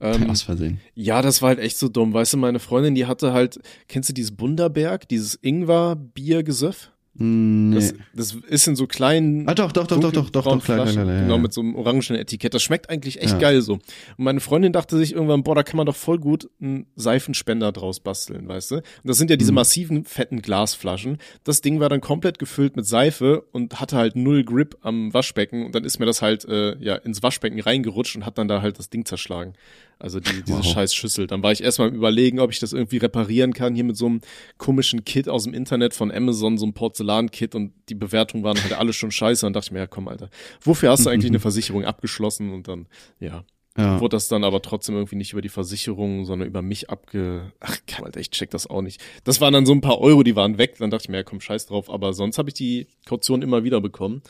[0.00, 0.78] Ähm, Aus Versehen.
[0.94, 2.12] ja, das war halt echt so dumm.
[2.12, 6.92] Weißt du, meine Freundin, die hatte halt, kennst du dieses Bunderberg, dieses Ingwer-Bier-Gesöff?
[7.20, 7.74] Nee.
[7.74, 10.86] Das, das ist in so kleinen ah, doch, doch, doch, doch, doch, doch, doch, klar,
[10.86, 11.02] Flaschen.
[11.02, 12.54] klar, ja, Genau, mit so einem orangen Etikett.
[12.54, 13.38] Das schmeckt eigentlich echt Ja.
[13.38, 13.74] geil so.
[13.74, 13.82] Und
[14.18, 18.00] meine Freundin dachte sich irgendwann, boah, da kann man doch voll gut einen Seifenspender draus
[18.00, 18.74] basteln, weißt du?
[18.76, 19.56] Und das sind ja diese Mhm.
[19.56, 21.18] massiven, fetten Glasflaschen.
[21.42, 25.66] Das Ding war dann komplett gefüllt mit Seife und hatte halt null Grip am Waschbecken.
[25.66, 28.62] Und dann ist mir das halt äh, ja ins Waschbecken reingerutscht und hat dann da
[28.62, 29.54] halt das Ding zerschlagen.
[30.00, 30.64] Also die, diese Wow.
[30.64, 31.26] scheiß Schüssel.
[31.26, 34.20] Dann war ich erstmal überlegen, ob ich das irgendwie reparieren kann, hier mit so einem
[34.56, 38.74] komischen Kit aus dem Internet von Amazon, so einem Porzellankit und die Bewertungen waren halt
[38.74, 39.44] alle schon scheiße.
[39.46, 40.30] Und dachte ich mir, ja komm, Alter,
[40.62, 42.52] wofür hast du eigentlich eine Versicherung abgeschlossen?
[42.52, 42.86] Und dann,
[43.18, 43.42] ja,
[43.76, 44.00] Ja.
[44.00, 47.52] wurde das dann aber trotzdem irgendwie nicht über die Versicherung, sondern über mich abge...
[47.58, 49.00] Ach, komm, Alter, ich check das auch nicht.
[49.24, 50.76] Das waren dann so ein paar Euro, die waren weg.
[50.78, 51.90] Dann dachte ich mir, ja komm, scheiß drauf.
[51.90, 54.22] Aber sonst habe ich die Kaution immer wieder bekommen.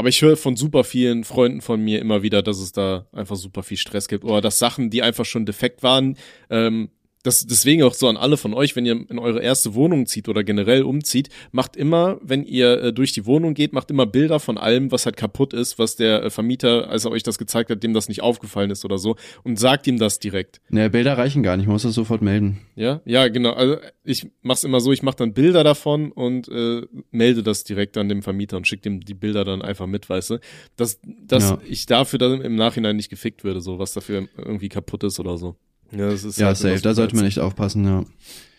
[0.00, 3.36] Aber ich höre von super vielen Freunden von mir immer wieder, dass es da einfach
[3.36, 6.16] super viel Stress gibt oder dass Sachen, die einfach schon defekt waren,
[6.48, 6.88] ähm,
[7.22, 10.28] das, deswegen auch so an alle von euch, wenn ihr in eure erste Wohnung zieht
[10.28, 14.40] oder generell umzieht, macht immer, wenn ihr äh, durch die Wohnung geht, macht immer Bilder
[14.40, 17.68] von allem, was halt kaputt ist, was der äh, Vermieter, als er euch das gezeigt
[17.70, 20.60] hat, dem das nicht aufgefallen ist oder so und sagt ihm das direkt.
[20.70, 22.60] Nee, Bilder reichen gar nicht, man muss das sofort melden.
[22.74, 23.52] Ja, ja, genau.
[23.52, 27.98] Also ich mach's immer so, ich mache dann Bilder davon und äh, melde das direkt
[27.98, 30.38] an dem Vermieter und schicke dem die Bilder dann einfach mit, weißt du,
[30.76, 31.58] dass, dass Ja.
[31.68, 35.36] ich dafür dann im Nachhinein nicht gefickt würde, so was dafür irgendwie kaputt ist oder
[35.36, 35.56] so.
[35.92, 38.04] Ja, das ist Ja, halt safe, da so sollte man echt aufpassen, ja.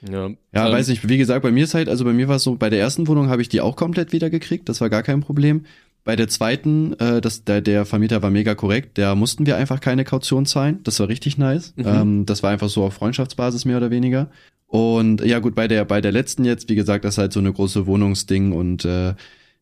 [0.09, 2.37] Ja, Ja, ähm, weiß nicht, wie gesagt, bei mir ist halt, also bei mir war
[2.37, 4.89] es so, bei der ersten Wohnung habe ich die auch komplett wieder gekriegt, das war
[4.89, 5.65] gar kein Problem.
[6.03, 9.79] Bei der zweiten, äh, das, der, der Vermieter war mega korrekt, da mussten wir einfach
[9.79, 11.73] keine Kaution zahlen, das war richtig nice.
[11.75, 11.85] Mhm.
[11.85, 14.31] Ähm, das war einfach so auf Freundschaftsbasis mehr oder weniger.
[14.65, 17.39] Und ja gut, bei der, bei der letzten jetzt, wie gesagt, das ist halt so
[17.39, 19.13] eine große Wohnungsding und äh,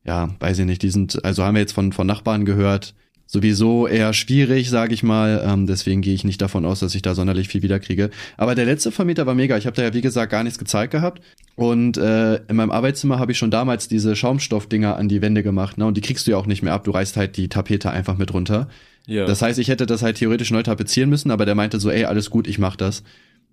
[0.05, 2.93] ja, weiß ich nicht, die sind, also haben wir jetzt von, von Nachbarn gehört,
[3.31, 5.43] sowieso eher schwierig, sage ich mal.
[5.45, 8.09] Ähm, deswegen gehe ich nicht davon aus, dass ich da sonderlich viel wiederkriege.
[8.37, 9.55] Aber der letzte Vermieter war mega.
[9.55, 11.21] Ich habe da ja, wie gesagt, gar nichts gezeigt gehabt.
[11.55, 15.77] Und äh, in meinem Arbeitszimmer habe ich schon damals diese Schaumstoffdinger an die Wände gemacht.
[15.77, 15.85] Ne?
[15.85, 16.83] Und die kriegst du ja auch nicht mehr ab.
[16.85, 18.67] Du reißt halt die Tapete einfach mit runter.
[19.05, 19.25] ja.
[19.25, 22.05] Das heißt, ich hätte das halt theoretisch neu tapezieren müssen, aber der meinte so, ey,
[22.05, 23.03] alles gut, ich mach das.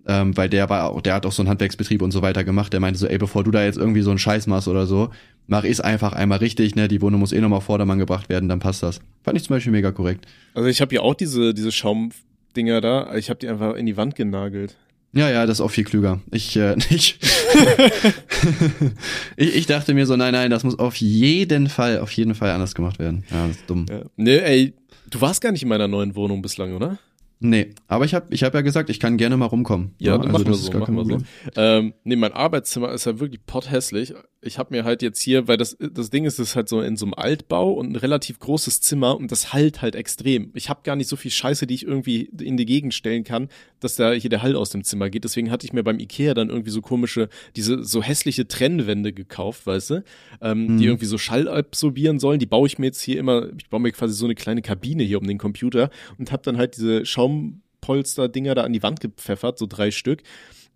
[0.07, 2.71] Ähm, weil der war, auch- der hat auch so einen Handwerksbetrieb und so weiter gemacht.
[2.73, 5.09] Der meinte so, ey, bevor du da jetzt irgendwie so einen Scheiß machst oder so,
[5.47, 6.87] mach ich's einfach einmal richtig, ne?
[6.87, 8.99] Die Wohnung muss eh nochmal Vordermann gebracht werden, dann passt das.
[9.23, 10.25] Fand ich zum Beispiel mega korrekt.
[10.53, 13.97] also ich habe ja auch diese, diese Schaumdinger da, ich habe die einfach in die
[13.97, 14.75] Wand genagelt.
[15.13, 16.19] Ja, ja, das ist auch viel klüger.
[16.31, 17.17] Ich, äh, ich,
[19.37, 22.51] ich, ich dachte mir so, nein, nein, das muss auf jeden Fall, auf jeden Fall
[22.51, 23.23] anders gemacht werden.
[23.31, 23.85] Ja, das ist dumm.
[23.89, 24.01] Ja.
[24.15, 24.73] Nee, ey,
[25.09, 26.99] du warst gar nicht in meiner neuen Wohnung bislang, oder?
[27.39, 29.93] Nee, aber ich habe ich hab ja gesagt, ich kann gerne mal rumkommen.
[29.99, 31.25] Ja, dann machen wir das ist so, gar machen kein wir so.
[31.53, 31.55] Problem.
[31.55, 34.15] Ähm, nee, mein Arbeitszimmer ist ja wirklich potthässlich.
[34.47, 36.81] Ich habe mir halt jetzt hier, weil das das Ding ist, das ist halt so
[36.81, 40.51] in so einem Altbau und ein relativ großes Zimmer und das halt halt extrem.
[40.55, 43.49] Ich habe gar nicht so viel Scheiße, die ich irgendwie in die Gegend stellen kann,
[43.79, 45.23] dass da hier der Hall aus dem Zimmer geht.
[45.23, 49.67] Deswegen hatte ich mir beim Ikea dann irgendwie so komische, diese so hässliche Trennwände gekauft,
[49.67, 50.03] weißt du,
[50.41, 50.77] ähm, Mhm.
[50.79, 52.39] die irgendwie so Schall absorbieren sollen.
[52.39, 55.03] Die baue ich mir jetzt hier immer, ich baue mir quasi so eine kleine Kabine
[55.03, 59.57] hier um den Computer und habe dann halt diese Schaumpolster-Dinger da an die Wand gepfeffert,
[59.57, 60.23] so drei Stück.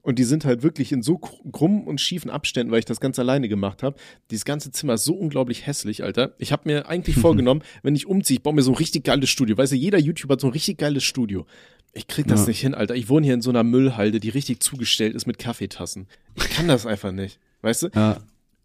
[0.04, 3.00] Und die sind halt wirklich in so kr- krummen und schiefen Abständen, weil ich das
[3.00, 3.98] ganz alleine gemacht habe.
[4.32, 6.34] Dieses ganze Zimmer ist so unglaublich hässlich, Alter.
[6.40, 9.30] Ich habe mir eigentlich vorgenommen, wenn ich umziehe, ich baue mir so ein richtig geiles
[9.30, 9.58] Studio.
[9.58, 11.46] Weißt du, jeder YouTuber hat so ein richtig geiles Studio.
[11.94, 12.48] Ich krieg das Ja.
[12.48, 12.96] nicht hin, Alter.
[12.96, 16.08] Ich wohne hier in so einer Müllhalde, die richtig zugestellt ist mit Kaffeetassen.
[16.36, 17.40] Ich kann das einfach nicht.
[17.62, 17.88] Weißt du?
[17.94, 18.18] Ja,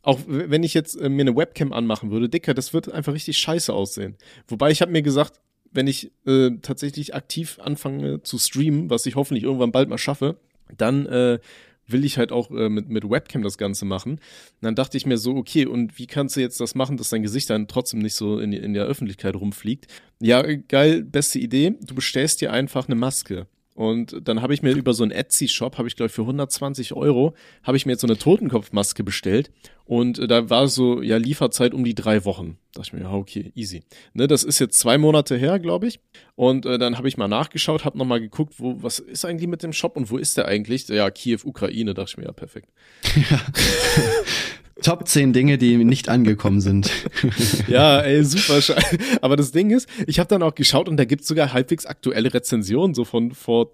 [0.03, 3.37] Auch wenn ich jetzt äh, mir eine Webcam anmachen würde, Dicker, das wird einfach richtig
[3.39, 4.17] scheiße aussehen.
[4.49, 5.41] Wobei ich habe mir gesagt,
[5.73, 10.39] wenn ich äh, tatsächlich aktiv anfange zu streamen, was ich hoffentlich irgendwann bald mal schaffe,
[10.77, 11.39] dann äh,
[11.87, 14.13] will ich halt auch äh, mit, mit Webcam das Ganze machen.
[14.13, 14.21] Und
[14.61, 17.23] dann dachte ich mir so, okay, und wie kannst du jetzt das machen, dass dein
[17.23, 19.87] Gesicht dann trotzdem nicht so in, in der Öffentlichkeit rumfliegt?
[20.21, 21.75] Ja, geil, beste Idee.
[21.81, 23.47] Du bestellst dir einfach eine Maske.
[23.77, 26.95] Und dann habe ich mir über so einen Etsy-Shop, habe ich glaube ich für 120
[26.95, 29.51] Euro, habe ich mir jetzt so eine Totenkopfmaske bestellt.
[29.85, 32.57] Und äh, da war so, ja, Lieferzeit um die drei Wochen.
[32.73, 33.83] Da dachte ich mir, ja, okay, easy.
[34.15, 36.01] Ne, das ist jetzt zwei Monate her, glaube ich.
[36.37, 39.63] Und äh, dann habe ich mal nachgeschaut, habe nochmal geguckt, wo, was ist eigentlich mit
[39.63, 40.89] dem Shop und wo ist der eigentlich?
[40.89, 42.71] Ja, Kiew, Ukraine, dachte ich mir, ja, perfekt.
[44.83, 46.91] Top 10 Dinge, die nicht angekommen sind.
[47.67, 48.61] ja, ey, super.
[49.23, 52.33] Aber das Ding ist, ich habe dann auch geschaut und da gibt's sogar halbwegs aktuelle
[52.35, 53.71] Rezensionen, so von vor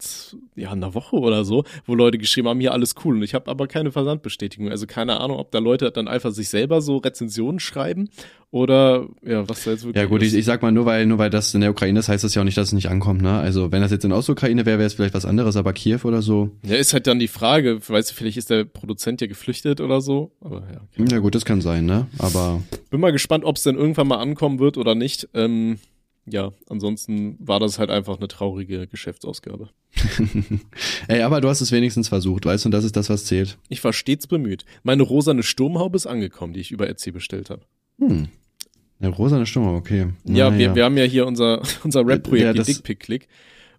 [0.55, 3.17] ja, einer Woche oder so, wo Leute geschrieben haben, hier alles cool.
[3.17, 4.71] Und ich habe aber keine Versandbestätigung.
[4.71, 8.09] Also keine Ahnung, ob da Leute dann einfach sich selber so Rezensionen schreiben
[8.53, 11.17] oder ja, was da jetzt wirklich Ja gut, ich, ich sag mal, nur weil, nur
[11.17, 13.23] weil das in der Ukraine ist, heißt das ja auch nicht, dass es nicht ankommt,
[13.23, 13.39] ne?
[13.39, 16.21] Also wenn das jetzt in Ostukraine wäre, wäre es vielleicht was anderes, aber Kiew oder
[16.21, 16.51] so.
[16.63, 20.03] Ja, ist halt dann die Frage, weißt du, vielleicht ist der Produzent ja geflüchtet oder
[20.03, 20.33] so.
[20.43, 20.83] Aber ja.
[20.97, 22.07] Ja gut, das kann sein, ne?
[22.19, 25.29] Aber Bin mal gespannt, ob es denn irgendwann mal ankommen wird oder nicht.
[25.35, 25.79] Ähm,
[26.27, 29.71] ja, ansonsten war das halt einfach eine traurige Geschäftsausgabe.
[31.09, 33.59] ey, aber du hast es wenigstens versucht, weißt du, und das ist das, was zählt.
[33.69, 34.65] Ich war stets bemüht.
[34.83, 37.63] Meine rosane Sturmhaube ist angekommen, die ich über Etsy bestellt habe.
[37.99, 38.29] Hm.
[39.01, 40.09] Ja, rosane Stimme, okay.
[40.25, 43.29] Ja, Na wir, wir haben ja hier unser, unser Ja, Rap-Projekt, das- die Dickpick-Click.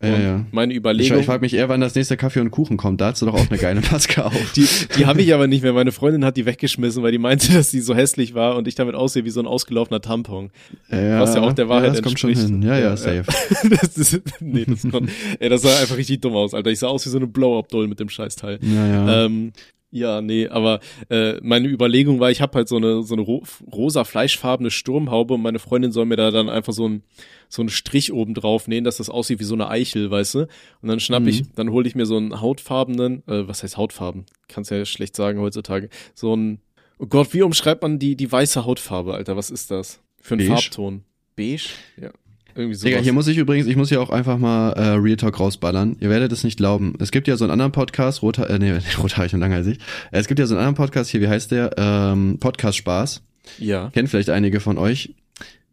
[0.03, 0.45] Ja, ja.
[0.51, 3.01] meine Ich, Überlegung, ich frage mich eher, wann das nächste Kaffee und Kuchen kommt.
[3.01, 4.51] Da hast du doch auch eine geile Maske auf.
[4.55, 5.73] die, die habe ich aber nicht mehr.
[5.73, 8.75] Meine Freundin hat die weggeschmissen, weil die meinte, dass die so hässlich war und ich
[8.75, 10.51] damit aussehe wie so ein ausgelaufener Tampon.
[10.89, 12.53] ja, was ja auch der Wahrheit ja, das kommt schon entspricht.
[12.53, 12.61] hin.
[12.61, 13.23] Ja, ja, safe.
[13.69, 16.69] das ist, nee, das, kon, ey, das sah einfach richtig dumm aus, Alter.
[16.71, 18.59] Ich sah aus wie so eine Blow-Up-Doll mit dem Scheißteil.
[18.61, 19.25] Ja, ja.
[19.25, 19.53] Ähm,
[19.95, 20.79] ja, nee, aber
[21.09, 25.35] äh, meine Überlegung war, ich habe halt so eine so eine ro rosa fleischfarbene Sturmhaube
[25.35, 27.03] und meine Freundin soll mir da dann einfach so ein
[27.47, 30.39] so einen Strich oben drauf nähen, dass das aussieht wie so eine Eichel, weißt du?
[30.81, 34.25] Und dann schnapp ich, dann hole ich mir so einen hautfarbenen, äh, was heißt Hautfarben?
[34.47, 35.89] Kannst ja schlecht sagen heutzutage.
[36.15, 36.59] So ein
[36.97, 39.37] Oh Gott, wie umschreibt man die die weiße Hautfarbe, Alter?
[39.37, 40.01] Was ist das?
[40.19, 40.53] Für einen Beige?
[40.53, 41.03] Farbton?
[41.35, 41.69] Beige?
[42.01, 42.09] Ja.
[42.55, 42.85] Irgendwie so.
[42.85, 45.97] Digga, hier muss ich übrigens, ich muss hier auch einfach mal äh, Real Talk rausballern.
[45.99, 46.93] Ihr werdet es nicht glauben.
[46.99, 49.79] Es gibt ja so einen anderen Podcast, Rothaar, äh, nee, rothaarig und langhalsig.
[50.11, 51.71] Es gibt ja so einen anderen Podcast hier, wie heißt der?
[51.77, 53.21] Ähm, Podcast Spaß.
[53.57, 53.89] ja.
[53.89, 55.13] Kennen vielleicht einige von euch.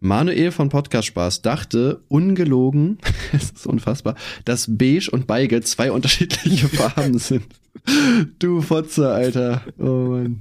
[0.02, 2.98] Manuel von Podcast Spaß dachte, ungelogen,
[3.32, 4.14] es ist unfassbar,
[4.46, 7.44] dass Beige und Beige zwei unterschiedliche Farben sind.
[8.38, 9.62] Du Fotze, Alter.
[9.78, 10.40] Oh Mann.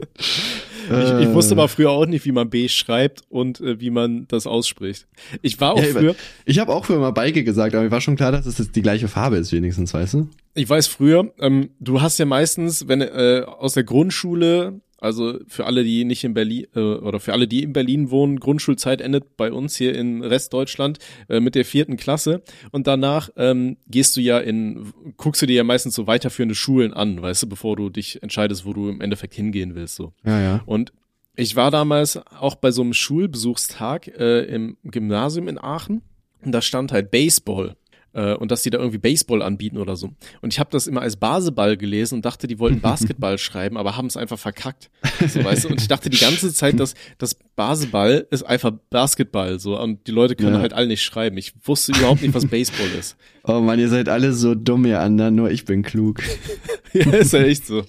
[0.89, 3.91] Ich, ich wusste Äh, mal früher auch nicht, wie man B schreibt und äh, wie
[3.91, 5.07] man das ausspricht.
[5.43, 6.15] Ich war auch ja, früher,
[6.45, 8.75] Ich habe auch früher mal Beige gesagt, aber mir war schon klar, dass es jetzt
[8.75, 10.29] die gleiche Farbe ist, wenigstens, weißt du?
[10.55, 15.65] ich weiß früher, ähm, du hast ja meistens, wenn äh, aus der Grundschule, also für
[15.65, 19.37] alle, die nicht in Berlin äh, oder für alle, die in Berlin wohnen, Grundschulzeit endet
[19.37, 22.41] bei uns hier in Restdeutschland äh, mit der vierten Klasse
[22.71, 26.93] und danach ähm, gehst du ja in, guckst du dir ja meistens so weiterführende Schulen
[26.93, 30.13] an, weißt du, bevor du dich entscheidest, wo du im Endeffekt hingehen willst, so.
[30.25, 30.61] Ja, ja.
[30.65, 30.93] Und
[31.35, 36.01] ich war damals auch bei so einem Schulbesuchstag äh, im Gymnasium in Aachen
[36.43, 37.75] und da stand halt Baseball.
[38.13, 40.09] Äh, und dass die da irgendwie Baseball anbieten oder so.
[40.41, 43.95] Und ich habe das immer als Baseball gelesen und dachte, die wollten Basketball schreiben, aber
[43.97, 44.89] haben es einfach verkackt.
[45.27, 45.69] So, weißt du?
[45.69, 50.11] Und ich dachte die ganze Zeit, dass das Baseball ist einfach Basketball so und die
[50.11, 50.61] Leute können Ja.
[50.61, 51.37] halt alle nicht schreiben.
[51.37, 53.15] Ich wusste überhaupt nicht, was Baseball ist.
[53.45, 56.21] Oh Mann, ihr seid alle so dumm, ihr anderen, nur ich bin klug.
[56.93, 57.83] ja, ist ja echt so.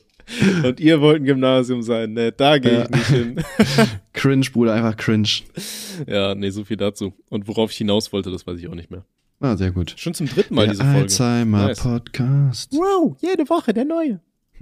[0.64, 2.30] Und ihr wollt ein Gymnasium sein, ne?
[2.32, 2.84] Da gehe Ja.
[2.84, 3.44] ich nicht hin.
[4.14, 5.28] Cringe, Bruder, einfach cringe.
[6.06, 7.12] Ja, nee, so viel dazu.
[7.28, 9.04] Und worauf ich hinaus wollte, das weiß ich auch nicht mehr.
[9.40, 9.94] Ah, sehr gut.
[9.96, 10.98] Schon zum dritten Mal Der diese Folge.
[11.00, 11.80] Alzheimer Nice.
[11.80, 12.72] Podcast.
[12.72, 14.20] Wow, jede Woche der neue.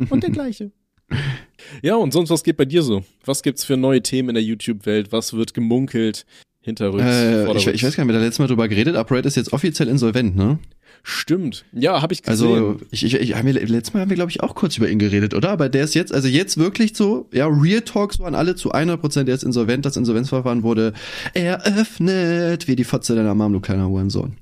[0.08, 0.70] Und der gleiche.
[1.82, 3.02] ja, und sonst, was geht bei dir so?
[3.24, 5.10] Was gibt's für neue Themen in der YouTube-Welt?
[5.10, 6.26] Was wird gemunkelt?
[6.60, 8.94] Hinterrücks, Äh, ich, ich weiß gar nicht, wir haben da letztes Mal drüber geredet.
[8.96, 10.58] UpRate ist jetzt offiziell insolvent, ne?
[11.02, 11.64] Stimmt.
[11.72, 12.30] Ja, habe ich gesehen.
[12.48, 14.88] Also, ich, ich, ich, haben wir, letztes Mal haben wir, glaube ich, auch kurz über
[14.88, 15.50] ihn geredet, oder?
[15.50, 18.72] Aber der ist jetzt, also jetzt wirklich so, ja, Real Talk so an alle zu
[18.72, 19.86] 100 Prozent, der ist insolvent.
[19.86, 20.92] Das Insolvenzverfahren wurde
[21.32, 22.68] eröffnet.
[22.68, 24.36] Wie die Fotze deiner Mom, du kleiner Hurensohn.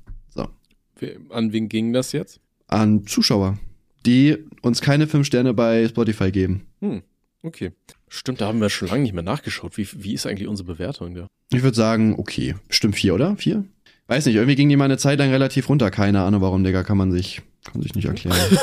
[1.29, 2.39] An wen ging das jetzt?
[2.67, 3.57] An Zuschauer,
[4.05, 6.67] die uns keine fünf Sterne bei Spotify geben.
[6.81, 7.01] Hm,
[7.43, 7.71] okay.
[8.09, 9.77] Stimmt, da haben wir schon lange nicht mehr nachgeschaut.
[9.77, 11.27] Wie, wie ist eigentlich unsere Bewertung da?
[11.51, 12.55] Ich würde sagen, okay.
[12.67, 13.35] Bestimmt vier, oder?
[13.35, 13.65] Vier?
[14.07, 15.91] Weiß nicht, irgendwie ging die mal eine Zeit lang relativ runter.
[15.91, 18.37] Keine Ahnung warum, Digga, kann man sich, kann sich nicht erklären.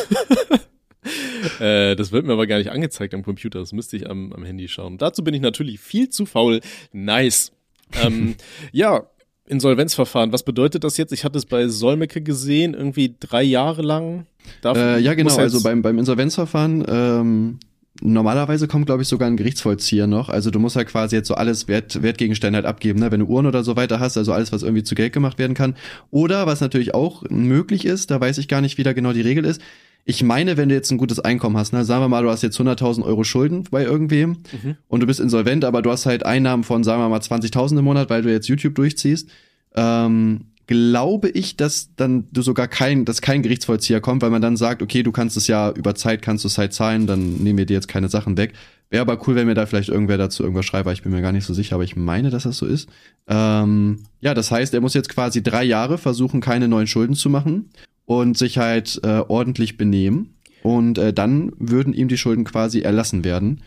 [1.61, 3.59] Äh, das wird mir aber gar nicht angezeigt am Computer.
[3.59, 4.97] Das müsste ich am, am Handy schauen.
[4.97, 6.61] Dazu bin ich natürlich viel zu faul.
[6.93, 7.53] Nice.
[7.93, 8.37] Ähm,
[8.73, 9.07] ja,
[9.47, 10.33] Insolvenzverfahren.
[10.33, 11.13] Was bedeutet das jetzt?
[11.13, 14.27] Ich hatte es bei Solmecke gesehen, irgendwie drei Jahre lang.
[14.63, 15.37] Darf, Äh, ja, genau.
[15.37, 17.59] Also beim, beim Insolvenzverfahren, ähm,
[18.01, 20.29] normalerweise kommt, glaube ich, sogar ein Gerichtsvollzieher noch.
[20.29, 23.13] Also du musst halt quasi jetzt so alles Wert, Wertgegenstände halt abgeben, ne?
[23.13, 25.55] wenn du Uhren oder so weiter hast, also alles, was irgendwie zu Geld gemacht werden
[25.55, 25.77] kann.
[26.11, 29.21] Oder was natürlich auch möglich ist, da weiß ich gar nicht, wie da genau die
[29.21, 29.61] Regel ist.
[30.07, 32.43] Ich meine, wenn du jetzt ein gutes Einkommen hast, ne, sagen wir mal, du hast
[32.43, 34.77] jetzt 100.000 Euro Schulden bei irgendwem Mhm.
[34.89, 37.85] und du bist insolvent, aber du hast halt Einnahmen von, sagen wir mal, 20.000 im
[37.85, 39.29] Monat, weil du jetzt YouTube durchziehst,
[39.77, 44.57] ähm, glaube ich, dass dann du sogar kein, dass kein Gerichtsvollzieher kommt, weil man dann
[44.57, 47.59] sagt, okay, du kannst es ja über Zeit, kannst du es halt zahlen, dann nehmen
[47.59, 48.53] wir dir jetzt keine Sachen weg.
[48.91, 51.21] Wäre aber cool, wenn mir da vielleicht irgendwer dazu irgendwas schreibt, weil ich bin mir
[51.23, 52.89] gar nicht so sicher, aber ich meine, dass das so ist.
[53.27, 57.29] Ähm, ja, das heißt, er muss jetzt quasi drei Jahre versuchen, keine neuen Schulden zu
[57.31, 57.71] machen
[58.07, 60.37] und sich halt äh, ordentlich benehmen.
[60.63, 63.63] Und äh, dann würden ihm die Schulden quasi erlassen werden.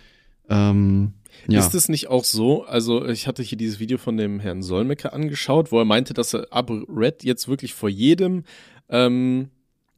[0.49, 1.13] Ähm,
[1.47, 1.59] Ja.
[1.59, 5.13] Ist es nicht auch so, also ich hatte hier dieses Video von dem Herrn Solmecke
[5.13, 8.43] angeschaut, wo er meinte, dass er ApoRed jetzt wirklich vor jedem,
[8.89, 9.49] ähm,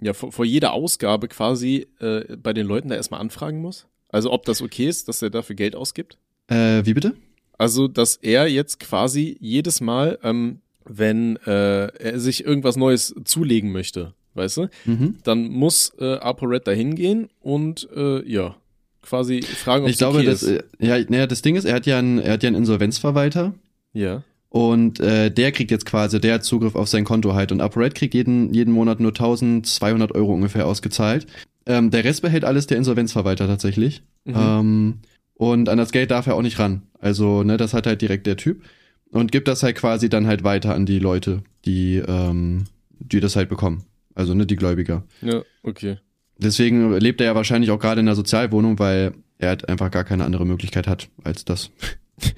[0.02, 3.88] ja, vor, vor jeder Ausgabe quasi äh, bei den Leuten da erstmal anfragen muss?
[4.10, 6.18] Also ob das okay ist, dass er dafür Geld ausgibt?
[6.48, 7.14] Äh, wie bitte?
[7.58, 13.72] Also, dass er jetzt quasi jedes Mal, ähm, wenn äh, er sich irgendwas Neues zulegen
[13.72, 15.15] möchte, weißt du, Mhm.
[15.23, 18.55] dann muss äh, ApoRed da hingehen und äh, ja,
[19.01, 20.63] quasi fragen, ob Ich glaube, okay das, ist.
[20.80, 23.53] äh, ja, naja, das Ding ist, er hat ja einen, er hat ja einen Insolvenzverwalter
[23.93, 24.23] Ja.
[24.49, 27.95] und äh, der kriegt jetzt quasi, der hat Zugriff auf sein Konto halt und UpRed
[27.95, 31.27] kriegt jeden, jeden Monat nur 1200 Euro ungefähr ausgezahlt.
[31.65, 34.01] Ähm, der Rest behält alles der Insolvenzverwalter tatsächlich.
[34.25, 34.34] Mhm.
[34.36, 34.93] Ähm,
[35.36, 36.82] und an das Geld darf er auch nicht ran.
[36.99, 38.63] Also, ne, das hat halt direkt der Typ.
[39.11, 42.65] Und gibt das halt quasi dann halt weiter an die Leute, die, ähm,
[42.99, 43.84] die das halt bekommen.
[44.20, 45.03] Also, ne, die Gläubiger.
[45.22, 45.97] Ja, okay.
[46.38, 50.03] Deswegen lebt er ja wahrscheinlich auch gerade in einer Sozialwohnung, weil er halt einfach gar
[50.03, 51.72] keine andere Möglichkeit hat als das.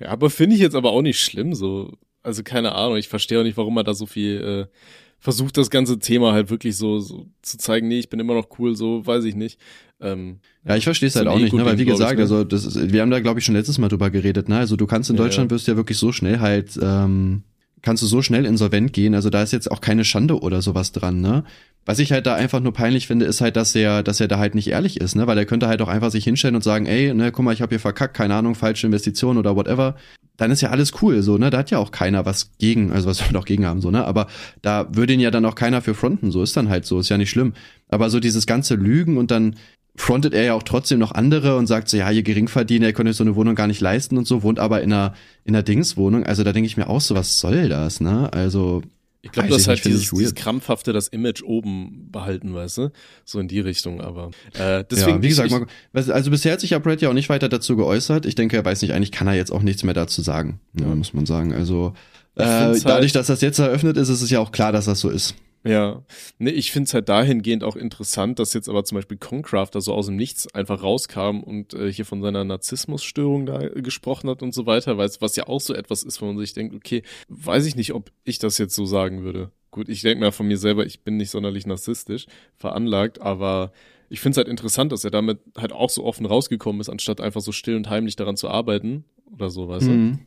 [0.00, 1.92] Ja, aber finde ich jetzt aber auch nicht schlimm, so.
[2.24, 4.76] Also keine Ahnung, ich verstehe auch nicht, warum er da so viel äh,
[5.20, 8.48] versucht, das ganze Thema halt wirklich so, so zu zeigen, nee, ich bin immer noch
[8.58, 9.60] cool, so, weiß ich nicht.
[10.00, 11.64] Ähm, Ja, ich verstehe es halt auch nicht, ne?
[11.64, 12.22] weil wie gesagt, ich, ne?
[12.22, 14.56] also das ist, wir haben da glaube ich schon letztes Mal drüber geredet, ne?
[14.58, 17.44] Also du kannst in Ja, Deutschland wirst du ja wirklich so schnell halt ähm,
[17.84, 20.90] kannst du so schnell insolvent gehen, also da ist jetzt auch keine Schande oder sowas
[20.90, 21.44] dran, ne?
[21.86, 24.38] Was ich halt da einfach nur peinlich finde, ist halt, dass er, dass er da
[24.38, 25.26] halt nicht ehrlich ist, ne?
[25.26, 27.60] Weil er könnte halt auch einfach sich hinstellen und sagen, ey, ne, guck mal, ich
[27.60, 29.96] habe hier verkackt, keine Ahnung, falsche Investition oder whatever.
[30.38, 31.50] Dann ist ja alles cool, so, ne?
[31.50, 34.04] Da hat ja auch keiner was gegen, also was wir doch gegen haben, so, ne?
[34.06, 34.28] Aber
[34.62, 37.10] da würde ihn ja dann auch keiner für fronten, so ist dann halt so, ist
[37.10, 37.52] ja nicht schlimm.
[37.88, 39.56] Aber so dieses ganze Lügen und dann
[39.96, 43.08] frontet er ja auch trotzdem noch andere und sagt so, ja, ihr Geringverdiener, ihr könnt
[43.08, 45.14] euch so eine Wohnung gar nicht leisten und so, wohnt aber in einer,
[45.44, 46.24] in einer Dingswohnung.
[46.24, 48.32] Also da denke ich mir auch so, was soll das, ne?
[48.32, 48.82] Also,
[49.22, 52.92] ich glaube, das ist halt dieses, dieses krampfhafte, das Image oben behalten, weißt du?
[53.24, 55.16] So in die Richtung, aber äh, deswegen.
[55.18, 55.50] ja, wie gesagt,
[55.92, 58.26] was- also bisher hat sich ja Brett ja auch nicht weiter dazu geäußert.
[58.26, 60.86] Ich denke, er weiß nicht, eigentlich kann er jetzt auch nichts mehr dazu sagen, ja,
[60.86, 60.94] Ja.
[60.94, 61.54] muss man sagen.
[61.54, 61.94] Also,
[62.34, 65.00] äh, dadurch, halt- dass das jetzt eröffnet ist, ist es ja auch klar, dass das
[65.00, 65.36] so ist.
[65.66, 66.04] Ja,
[66.38, 70.06] nee, ich find's halt dahingehend auch interessant, dass jetzt aber zum Beispiel Concrafter so aus
[70.06, 74.52] dem Nichts einfach rauskam und äh, hier von seiner Narzissmusstörung da äh, gesprochen hat und
[74.52, 77.64] so weiter, weil was ja auch so etwas ist, wo man sich denkt, okay, weiß
[77.64, 79.50] ich nicht, ob ich das jetzt so sagen würde.
[79.70, 83.72] Gut, ich denke mal von mir selber, ich bin nicht sonderlich narzisstisch veranlagt, aber
[84.10, 87.40] ich find's halt interessant, dass er damit halt auch so offen rausgekommen ist, anstatt einfach
[87.40, 90.18] so still und heimlich daran zu arbeiten oder so, weißt du?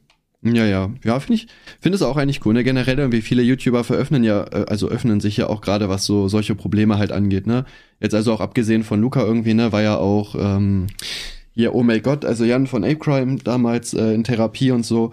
[0.44, 0.92] Ja, ja.
[1.04, 1.48] Ja, finde ich,
[1.82, 2.54] finde es auch eigentlich cool.
[2.54, 2.64] Ne?
[2.64, 6.28] Generell irgendwie viele YouTuber veröffnen ja, äh, also öffnen sich ja auch gerade, was so
[6.28, 7.66] solche Probleme halt angeht, ne?
[8.00, 10.88] Jetzt also auch abgesehen von Luca irgendwie, ne, war ja auch, ähm,
[11.54, 15.12] hier, oh mein Gott, also Jan von Apecrime damals äh, in Therapie und so.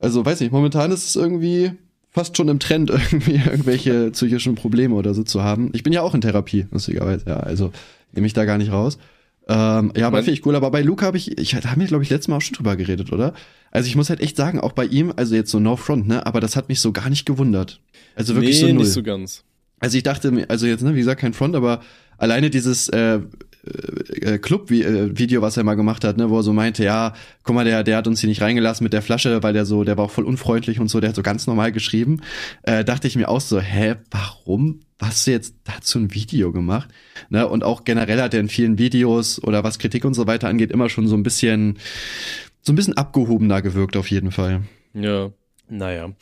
[0.00, 1.70] Also weiß nicht, momentan ist es irgendwie
[2.10, 5.70] fast schon im Trend, irgendwie irgendwelche psychischen Probleme oder so zu haben.
[5.72, 7.36] Ich bin ja auch in Therapie, lustigerweise, ja.
[7.36, 7.70] Also
[8.12, 8.98] nehme ich da gar nicht raus.
[9.46, 10.56] Ähm, ja, aber finde ich cool.
[10.56, 12.54] Aber bei Luca habe ich, ich da haben wir, glaube ich, letztes Mal auch schon
[12.54, 13.34] drüber geredet, oder?
[13.70, 16.24] Also ich muss halt echt sagen, auch bei ihm, also jetzt so No Front, ne,
[16.26, 17.80] aber das hat mich so gar nicht gewundert.
[18.14, 18.84] Also wirklich nee, so null.
[18.84, 19.44] nicht so ganz.
[19.80, 21.80] Also ich dachte mir, also jetzt, ne, wie gesagt, kein Front, aber
[22.16, 23.20] alleine dieses äh,
[23.64, 27.64] äh, Club-Video, was er mal gemacht hat, ne, wo er so meinte, ja, guck mal,
[27.64, 30.04] der, der hat uns hier nicht reingelassen mit der Flasche, weil der so, der war
[30.04, 32.20] auch voll unfreundlich und so, der hat so ganz normal geschrieben.
[32.62, 36.88] Äh, dachte ich mir auch so, hä, warum hast du jetzt dazu ein Video gemacht?
[37.30, 40.48] Ne, und auch generell hat er in vielen Videos oder was Kritik und so weiter
[40.48, 41.78] angeht, immer schon so ein bisschen,
[42.62, 44.62] so ein bisschen abgehobener gewirkt auf jeden Fall.
[44.94, 45.30] Ja,
[45.68, 46.12] naja.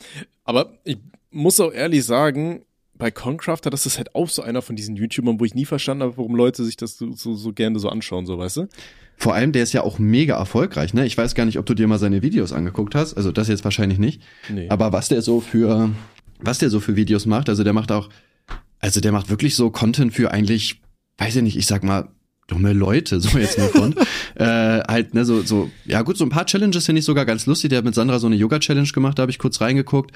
[0.43, 0.97] Aber ich
[1.31, 2.63] muss auch ehrlich sagen,
[2.97, 6.03] bei Concrafter, das ist halt auch so einer von diesen YouTubern, wo ich nie verstanden
[6.03, 8.67] habe, warum Leute sich das so, so, so gerne so anschauen, so weißt du?
[9.17, 11.05] Vor allem, der ist ja auch mega erfolgreich, ne?
[11.05, 13.13] Ich weiß gar nicht, ob du dir mal seine Videos angeguckt hast.
[13.13, 14.21] Also das jetzt wahrscheinlich nicht.
[14.49, 14.67] Nee.
[14.69, 15.91] Aber was der so für,
[16.39, 18.09] was der so für Videos macht, also der macht auch,
[18.79, 20.81] also der macht wirklich so Content für eigentlich,
[21.17, 22.09] weiß ich nicht, ich sag mal,
[22.47, 23.95] dumme Leute, so jetzt nur von.
[24.35, 27.45] äh, halt, ne, so, so, ja gut, so ein paar Challenges finde ich sogar ganz
[27.45, 27.69] lustig.
[27.69, 30.11] Der hat mit Sandra so eine Yoga-Challenge gemacht, da habe ich kurz reingeguckt.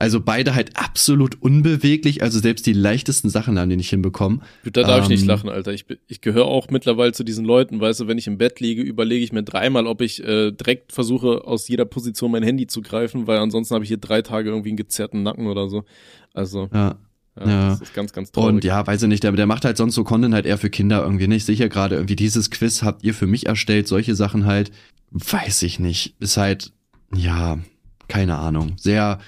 [0.00, 4.40] Also beide halt absolut unbeweglich, also selbst die leichtesten Sachen haben die nicht hinbekommen.
[4.64, 5.74] Da darf ich nicht Ähm, lachen, Alter.
[5.74, 8.80] Ich, ich gehöre auch mittlerweile zu diesen Leuten, weißt du, wenn ich im Bett liege,
[8.80, 12.80] überlege ich mir dreimal, ob ich äh, direkt versuche, aus jeder Position mein Handy zu
[12.80, 15.84] greifen, weil ansonsten habe ich hier drei Tage irgendwie einen gezerrten Nacken oder so.
[16.32, 16.96] Also, Ja.
[17.38, 17.68] ja, Ja.
[17.68, 18.54] das ist ganz, ganz traurig.
[18.54, 20.70] Und ja, weiß ich nicht, der, der macht halt sonst so Content halt eher für
[20.70, 21.44] Kinder irgendwie nicht.
[21.44, 24.70] Sicher gerade irgendwie dieses Quiz habt ihr für mich erstellt, solche Sachen halt,
[25.10, 26.14] weiß ich nicht.
[26.20, 26.72] Ist halt,
[27.14, 27.58] ja,
[28.08, 28.72] keine Ahnung.
[28.78, 29.18] Sehr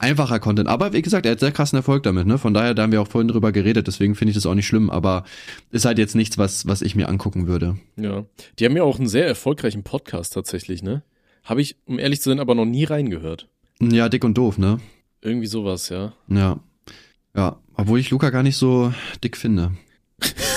[0.00, 0.68] einfacher Content.
[0.68, 2.38] Aber wie gesagt, er hat sehr krassen Erfolg damit, ne?
[2.38, 4.66] Von daher, da haben wir auch vorhin drüber geredet, deswegen finde ich das auch nicht
[4.66, 5.24] schlimm, aber
[5.70, 7.76] ist halt jetzt nichts, was, was ich mir angucken würde.
[7.96, 8.24] Ja.
[8.58, 11.02] Die haben ja auch einen sehr erfolgreichen Podcast tatsächlich, ne?
[11.44, 13.48] Habe ich, um ehrlich zu sein, aber noch nie reingehört.
[13.80, 14.80] Ja, dick und doof, ne?
[15.22, 16.12] Irgendwie sowas, ja.
[16.28, 16.60] Ja.
[17.34, 18.92] Ja, obwohl ich Luca gar nicht so
[19.22, 19.72] dick finde.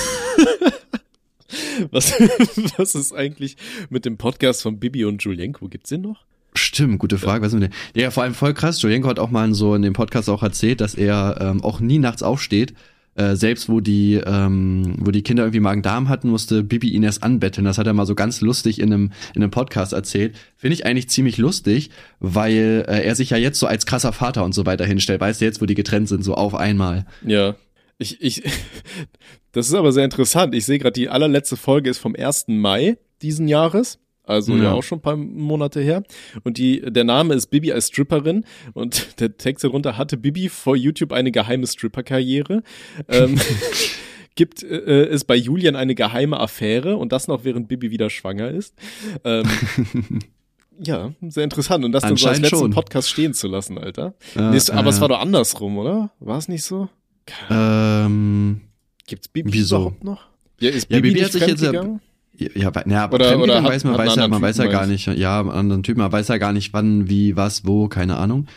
[1.91, 2.11] Was,
[2.77, 3.57] was ist eigentlich
[3.89, 5.67] mit dem Podcast von Bibi und Julienko?
[5.67, 6.25] Gibt's den noch?
[6.55, 7.45] Stimmt, gute Frage.
[7.45, 7.73] Was mit?
[7.95, 8.81] Ja, vor allem voll krass.
[8.81, 11.99] Julienko hat auch mal so in dem Podcast auch erzählt, dass er ähm, auch nie
[11.99, 12.73] nachts aufsteht.
[13.15, 17.21] Äh, selbst wo die, ähm, wo die Kinder irgendwie Magen-Darm hatten, musste Bibi ihn erst
[17.21, 17.65] anbetteln.
[17.65, 20.35] Das hat er mal so ganz lustig in einem, in einem Podcast erzählt.
[20.55, 24.43] Finde ich eigentlich ziemlich lustig, weil äh, er sich ja jetzt so als krasser Vater
[24.43, 25.21] und so weiter hinstellt.
[25.21, 27.05] Weißt du jetzt, wo die getrennt sind, so auf einmal.
[27.23, 27.55] Ja.
[27.99, 28.41] Ich, ich,
[29.51, 30.55] das ist aber sehr interessant.
[30.55, 32.45] Ich sehe gerade, die allerletzte Folge ist vom 1.
[32.47, 33.99] Mai diesen Jahres.
[34.23, 34.63] Also ja.
[34.63, 34.71] ja.
[34.73, 36.03] auch schon ein paar Monate her.
[36.43, 40.75] Und die, der Name ist Bibi als Stripperin und der Text darunter hatte Bibi vor
[40.75, 42.63] YouTube eine geheime Stripper-Karriere.
[43.09, 43.39] ähm,
[44.35, 48.49] gibt äh, es bei Julian eine geheime Affäre und das noch während Bibi wieder schwanger
[48.49, 48.75] ist.
[49.23, 49.45] Ähm,
[50.83, 51.85] ja, sehr interessant.
[51.85, 52.71] Und das dann so als letzten schon.
[52.71, 54.15] Podcast stehen zu lassen, Alter.
[54.35, 56.11] Ja, nee, aber äh, es war doch andersrum, oder?
[56.19, 56.89] War es nicht so?
[57.49, 58.61] Ähm,
[59.05, 59.75] Gibt's Bibi wieso?
[59.77, 60.27] überhaupt noch?
[60.59, 61.99] Ja, ist Bibi, ja, Bibi hat sich jetzt ja,
[62.35, 65.83] ja, ja, oder, oder weiß man, weiß ja, man weiß ja gar nicht, ja, anderen
[65.83, 68.47] Typen, man weiß ja gar nicht, wann, wie, was, wo, keine Ahnung.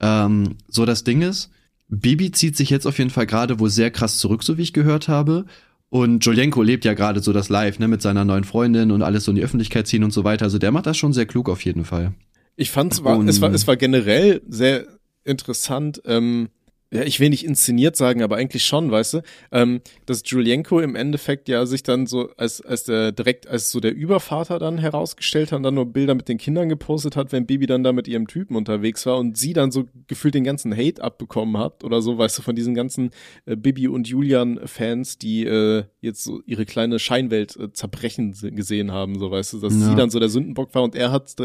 [0.00, 1.50] Ähm, so das Ding ist,
[1.88, 4.72] Bibi zieht sich jetzt auf jeden Fall gerade wohl sehr krass zurück, so wie ich
[4.72, 5.44] gehört habe.
[5.90, 9.24] Und Jolenko lebt ja gerade so das Live, ne, mit seiner neuen Freundin und alles
[9.24, 10.44] so in die Öffentlichkeit ziehen und so weiter.
[10.44, 12.12] Also der macht das schon sehr klug auf jeden Fall.
[12.56, 14.86] Ich fand es war, es war, es war generell sehr
[15.24, 16.48] interessant, ähm,
[16.92, 19.22] ja, ich will nicht inszeniert sagen, aber eigentlich schon, weißt du,
[19.52, 23.78] ähm, dass Julienko im Endeffekt ja sich dann so als, als der direkt als so
[23.78, 27.46] der Übervater dann herausgestellt hat und dann nur Bilder mit den Kindern gepostet hat, wenn
[27.46, 30.76] Bibi dann da mit ihrem Typen unterwegs war und sie dann so gefühlt den ganzen
[30.76, 33.10] Hate abbekommen hat oder so, weißt du, von diesen ganzen
[33.46, 39.18] äh, Bibi und Julian-Fans, die äh, jetzt so ihre kleine Scheinwelt äh, zerbrechen gesehen haben,
[39.20, 39.90] so weißt du, dass ja.
[39.90, 41.36] sie dann so der Sündenbock war und er hat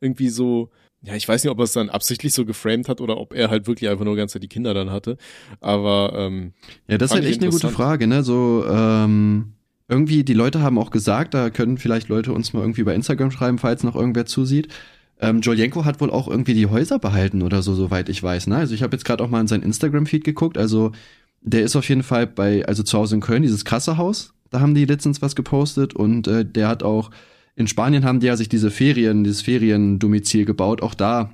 [0.00, 0.70] irgendwie so
[1.02, 3.48] ja, ich weiß nicht, ob er es dann absichtlich so geframed hat oder ob er
[3.48, 5.16] halt wirklich einfach nur ganz die Kinder dann hatte.
[5.60, 6.52] Aber ähm,
[6.88, 8.22] ja, das ist halt echt eine gute Frage, ne?
[8.22, 9.54] So ähm,
[9.88, 13.30] irgendwie die Leute haben auch gesagt, da können vielleicht Leute uns mal irgendwie bei Instagram
[13.30, 14.68] schreiben, falls noch irgendwer zusieht.
[15.20, 18.46] Ähm, Joljenko hat wohl auch irgendwie die Häuser behalten oder so, soweit ich weiß.
[18.46, 18.56] Ne?
[18.56, 20.58] Also ich habe jetzt gerade auch mal in sein Instagram-Feed geguckt.
[20.58, 20.92] Also
[21.42, 24.34] der ist auf jeden Fall bei, also zu Hause in Köln, dieses krasse Haus.
[24.50, 27.10] Da haben die letztens was gepostet und äh, der hat auch
[27.60, 30.82] in Spanien haben die ja sich diese Ferien, dieses Feriendomizil gebaut.
[30.82, 31.30] Auch da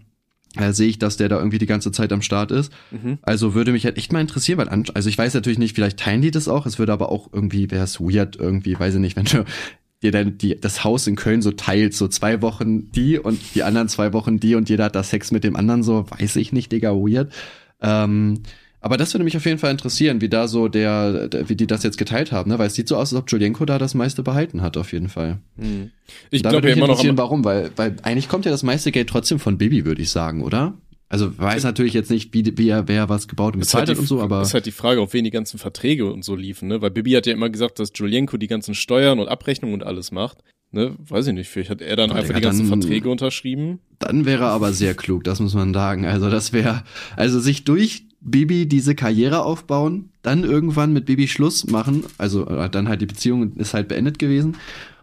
[0.57, 2.73] äh, sehe ich, dass der da irgendwie die ganze Zeit am Start ist.
[2.91, 3.19] Mhm.
[3.23, 6.23] Also würde mich halt echt mal interessieren, weil, also ich weiß natürlich nicht, vielleicht teilen
[6.23, 6.67] die das auch.
[6.67, 9.45] Es würde aber auch irgendwie, wäre es weird irgendwie, weiß ich nicht, wenn du
[10.03, 13.63] dir dann die, das Haus in Köln so teilt, so zwei Wochen die und die
[13.63, 16.53] anderen zwei Wochen die und jeder hat da Sex mit dem anderen, so weiß ich
[16.53, 17.33] nicht, Digga, weird.
[17.81, 18.43] Ähm,
[18.87, 21.67] aber das würde mich auf jeden Fall interessieren, wie da so der, der wie die
[21.67, 22.61] das jetzt geteilt haben, ne?
[22.61, 25.09] Weil es sieht so aus, als ob Julienko da das meiste behalten hat, auf jeden
[25.09, 25.41] Fall.
[25.59, 25.91] Hm.
[26.31, 27.03] Ich glaube ja immer noch.
[27.05, 27.45] Warum?
[27.45, 30.75] Weil, weil eigentlich kommt ja das meiste Geld trotzdem von Baby, würde ich sagen, oder?
[31.09, 34.03] Also weiß natürlich jetzt nicht, wie, wie er, wer was gebaut und bezahlt halt hat
[34.03, 34.43] und so, aber.
[34.43, 36.81] Ist halt die Frage, auf wen die ganzen Verträge und so liefen, ne?
[36.81, 40.13] Weil Bibi hat ja immer gesagt, dass Julienko die ganzen Steuern und Abrechnungen und alles
[40.13, 40.39] macht.
[40.71, 40.95] Ne?
[41.09, 43.81] Weiß ich nicht, vielleicht hat er dann aber einfach die ganzen dann, Verträge unterschrieben.
[43.99, 46.05] Dann wäre er aber sehr klug, das muss man sagen.
[46.05, 46.85] Also das wäre,
[47.17, 52.69] also sich durch Bibi diese Karriere aufbauen, dann irgendwann mit Bibi Schluss machen, also äh,
[52.69, 54.57] dann halt die Beziehung ist halt beendet gewesen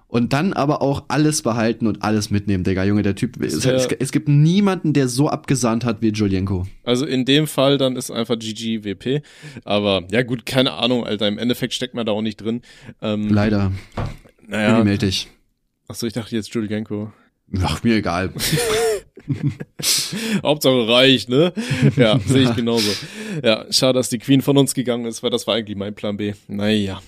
[0.07, 3.87] und dann aber auch alles behalten und alles mitnehmen, Digga, Junge, der Typ, es, es,
[3.87, 6.67] es, gibt niemanden, der so abgesahnt hat wie Julienko.
[6.83, 9.23] Also in dem Fall dann ist einfach GGWP,
[9.63, 12.61] aber ja gut, keine Ahnung, Alter, im Endeffekt steckt man da auch nicht drin.
[13.01, 13.71] Ähm, Leider.
[14.45, 14.83] Naja.
[14.83, 15.29] Dich.
[15.87, 17.11] Achso, ich dachte jetzt Julienko.
[17.61, 18.33] Ach, mir egal.
[20.43, 21.53] Hauptsache reich, ne?
[21.95, 22.91] Ja, sehe ich genauso.
[23.43, 26.17] Ja, schade, dass die Queen von uns gegangen ist, weil das war eigentlich mein Plan
[26.17, 26.33] B.
[26.47, 27.01] Naja,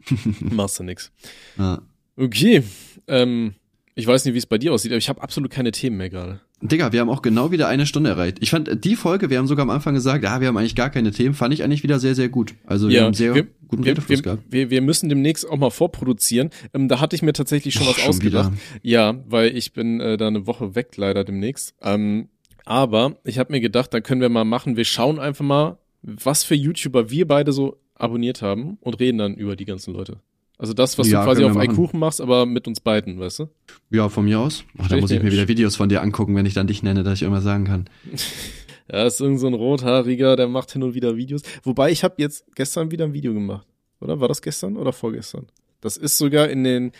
[0.40, 1.12] machst du nix.
[1.58, 1.82] Ja.
[2.16, 2.62] Okay,
[3.08, 3.54] ähm,
[4.00, 6.08] ich weiß nicht, wie es bei dir aussieht, aber ich habe absolut keine Themen mehr
[6.08, 6.40] gerade.
[6.62, 8.38] Digga, wir haben auch genau wieder eine Stunde erreicht.
[8.40, 10.90] Ich fand die Folge, wir haben sogar am Anfang gesagt, ja, wir haben eigentlich gar
[10.90, 12.54] keine Themen, fand ich eigentlich wieder sehr, sehr gut.
[12.66, 14.42] Also wir ja, haben sehr wir, guten wir, Redefluss gehabt.
[14.48, 16.50] Wir, wir müssen demnächst auch mal vorproduzieren.
[16.74, 18.52] Ähm, da hatte ich mir tatsächlich schon Och, was schon ausgedacht.
[18.52, 18.80] Wieder.
[18.82, 21.74] Ja, weil ich bin äh, da eine Woche weg leider demnächst.
[21.82, 22.28] Ähm,
[22.64, 26.44] aber ich habe mir gedacht, da können wir mal machen, wir schauen einfach mal, was
[26.44, 30.20] für YouTuber wir beide so abonniert haben und reden dann über die ganzen Leute.
[30.60, 33.48] Also das, was ja, du quasi auf Eikuchen machst, aber mit uns beiden, weißt du?
[33.88, 34.64] Ja, von mir aus.
[34.76, 37.02] Ach, da muss ich mir wieder Videos von dir angucken, wenn ich dann dich nenne,
[37.02, 37.88] dass ich irgendwas sagen kann.
[38.92, 41.40] ja, ist irgend so ein rothaariger, der macht hin und wieder Videos.
[41.62, 43.66] Wobei ich habe jetzt gestern wieder ein Video gemacht.
[44.02, 45.46] Oder war das gestern oder vorgestern?
[45.80, 46.92] Das ist sogar in den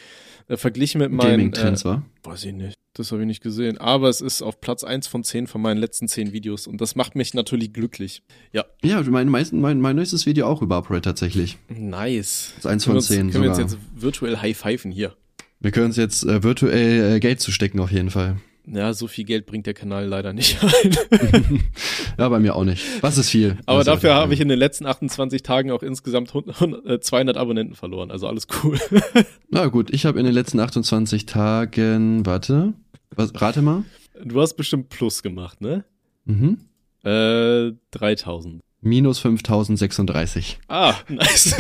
[0.51, 2.03] äh, verglichen mit meinen Gaming-Trends, äh, war?
[2.25, 2.75] Weiß ich nicht.
[2.95, 3.79] Das habe ich nicht gesehen.
[3.79, 6.97] Aber es ist auf Platz eins von zehn von meinen letzten zehn Videos und das
[6.97, 8.23] macht mich natürlich glücklich.
[8.53, 8.65] Ja.
[8.83, 11.57] Ja, mein, mein, mein neuestes Video auch über Upright tatsächlich.
[11.69, 12.53] Nice.
[12.57, 13.31] Das ist eins von uns, zehn.
[13.31, 13.57] Können sogar.
[13.59, 15.15] wir uns jetzt virtuell high-pfeifen hier?
[15.61, 18.37] Wir können uns jetzt äh, virtuell äh, Geld zustecken auf jeden Fall.
[18.73, 20.97] Ja, so viel Geld bringt der Kanal leider nicht ein.
[22.19, 22.85] ja, bei mir auch nicht.
[23.03, 23.59] Was ist viel?
[23.67, 27.75] Aber Was dafür habe ich in den letzten 28 Tagen auch insgesamt 100, 200 Abonnenten
[27.75, 28.11] verloren.
[28.11, 28.79] Also alles cool.
[29.51, 32.75] Na gut, ich habe in den letzten 28 Tagen, warte,
[33.15, 33.83] was, rate mal.
[34.23, 35.85] Du hast bestimmt Plus gemacht, ne?
[36.27, 36.59] Mhm.
[37.03, 38.61] Äh, 3000.
[38.83, 40.59] Minus 5036.
[40.69, 41.55] Ah, nice.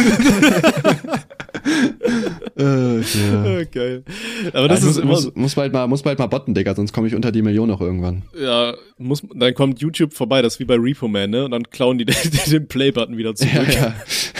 [2.56, 3.64] Äh, ja.
[3.64, 4.04] Geil.
[4.52, 6.74] Aber das ja, ist muss, immer muss, muss bald mal, muss bald mal botten, Digga,
[6.74, 8.22] sonst komme ich unter die Million noch irgendwann.
[8.40, 11.44] Ja, muss, dann kommt YouTube vorbei, das ist wie bei Repo Man, ne?
[11.44, 12.16] Und dann klauen die den,
[12.50, 13.68] den Play-Button wieder zurück.
[13.68, 13.94] Ja, ja.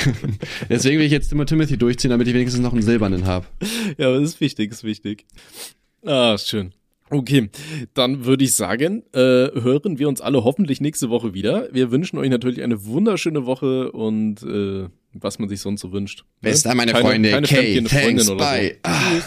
[0.68, 3.46] Deswegen will ich jetzt immer Timothy durchziehen, damit ich wenigstens noch einen silbernen habe.
[3.98, 5.26] Ja, aber das ist wichtig, ist wichtig.
[6.04, 6.72] Ah, schön.
[7.12, 7.50] Okay,
[7.92, 11.68] dann würde ich sagen, äh, hören wir uns alle hoffentlich nächste Woche wieder.
[11.72, 16.24] Wir wünschen euch natürlich eine wunderschöne Woche und äh, was man sich sonst so wünscht.
[16.40, 17.30] Wer ist da meine Keine- Freunde?
[17.30, 18.50] keine Kay, Freundin thanks, oder so.
[18.50, 18.78] bye.
[18.82, 19.20] Ah.